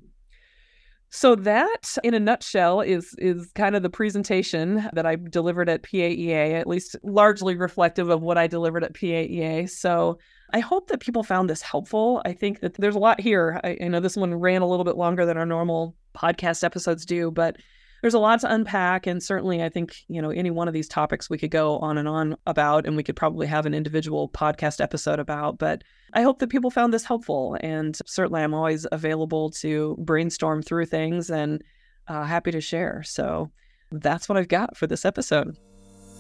[1.13, 5.83] so that in a nutshell is is kind of the presentation that I delivered at
[5.83, 9.69] PAEA, at least largely reflective of what I delivered at PAEA.
[9.69, 10.19] So
[10.53, 12.23] I hope that people found this helpful.
[12.25, 13.61] I think that there's a lot here.
[13.65, 17.05] I, I know this one ran a little bit longer than our normal podcast episodes
[17.05, 17.57] do, but
[18.03, 19.07] there's a lot to unpack.
[19.07, 21.99] And certainly, I think, you know, any one of these topics we could go on
[21.99, 25.59] and on about, and we could probably have an individual podcast episode about.
[25.59, 25.83] But
[26.13, 27.57] I hope that people found this helpful.
[27.61, 31.63] And certainly, I'm always available to brainstorm through things and
[32.09, 33.03] uh, happy to share.
[33.05, 33.51] So
[33.93, 35.57] that's what I've got for this episode.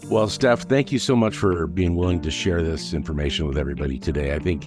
[0.06, 3.98] Well, Steph, thank you so much for being willing to share this information with everybody
[3.98, 4.34] today.
[4.34, 4.66] I think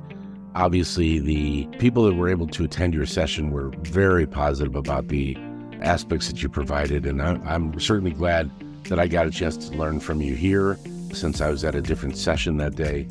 [0.55, 5.35] obviously the people that were able to attend your session were very positive about the
[5.81, 7.05] aspects that you provided.
[7.05, 8.51] And I'm, I'm certainly glad
[8.85, 10.77] that I got a chance to learn from you here
[11.13, 13.07] since I was at a different session that day.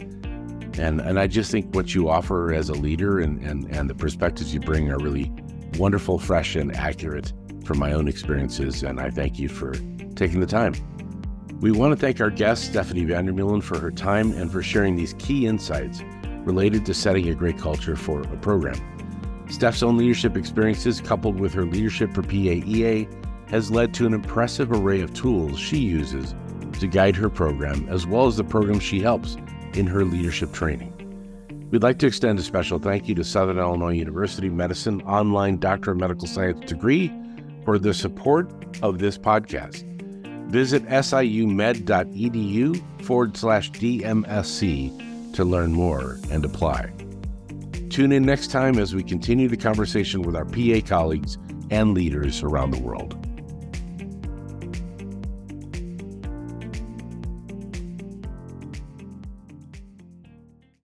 [0.78, 3.94] And, and I just think what you offer as a leader and, and, and the
[3.94, 5.30] perspectives you bring are really
[5.78, 7.32] wonderful, fresh, and accurate
[7.64, 8.82] from my own experiences.
[8.82, 9.72] And I thank you for
[10.14, 10.74] taking the time.
[11.60, 15.14] We want to thank our guest, Stephanie VanderMeulen, for her time and for sharing these
[15.14, 16.02] key insights
[16.44, 18.91] related to setting a great culture for a program.
[19.52, 23.06] Steph's own leadership experiences, coupled with her leadership for PAEA,
[23.50, 26.34] has led to an impressive array of tools she uses
[26.80, 29.36] to guide her program, as well as the programs she helps
[29.74, 30.88] in her leadership training.
[31.70, 35.90] We'd like to extend a special thank you to Southern Illinois University Medicine online Doctor
[35.92, 37.12] of Medical Science degree
[37.66, 38.50] for the support
[38.82, 39.84] of this podcast.
[40.50, 41.42] Visit siumed.edu
[43.04, 46.90] forward slash DMSC to learn more and apply.
[47.92, 51.36] Tune in next time as we continue the conversation with our PA colleagues
[51.70, 53.21] and leaders around the world.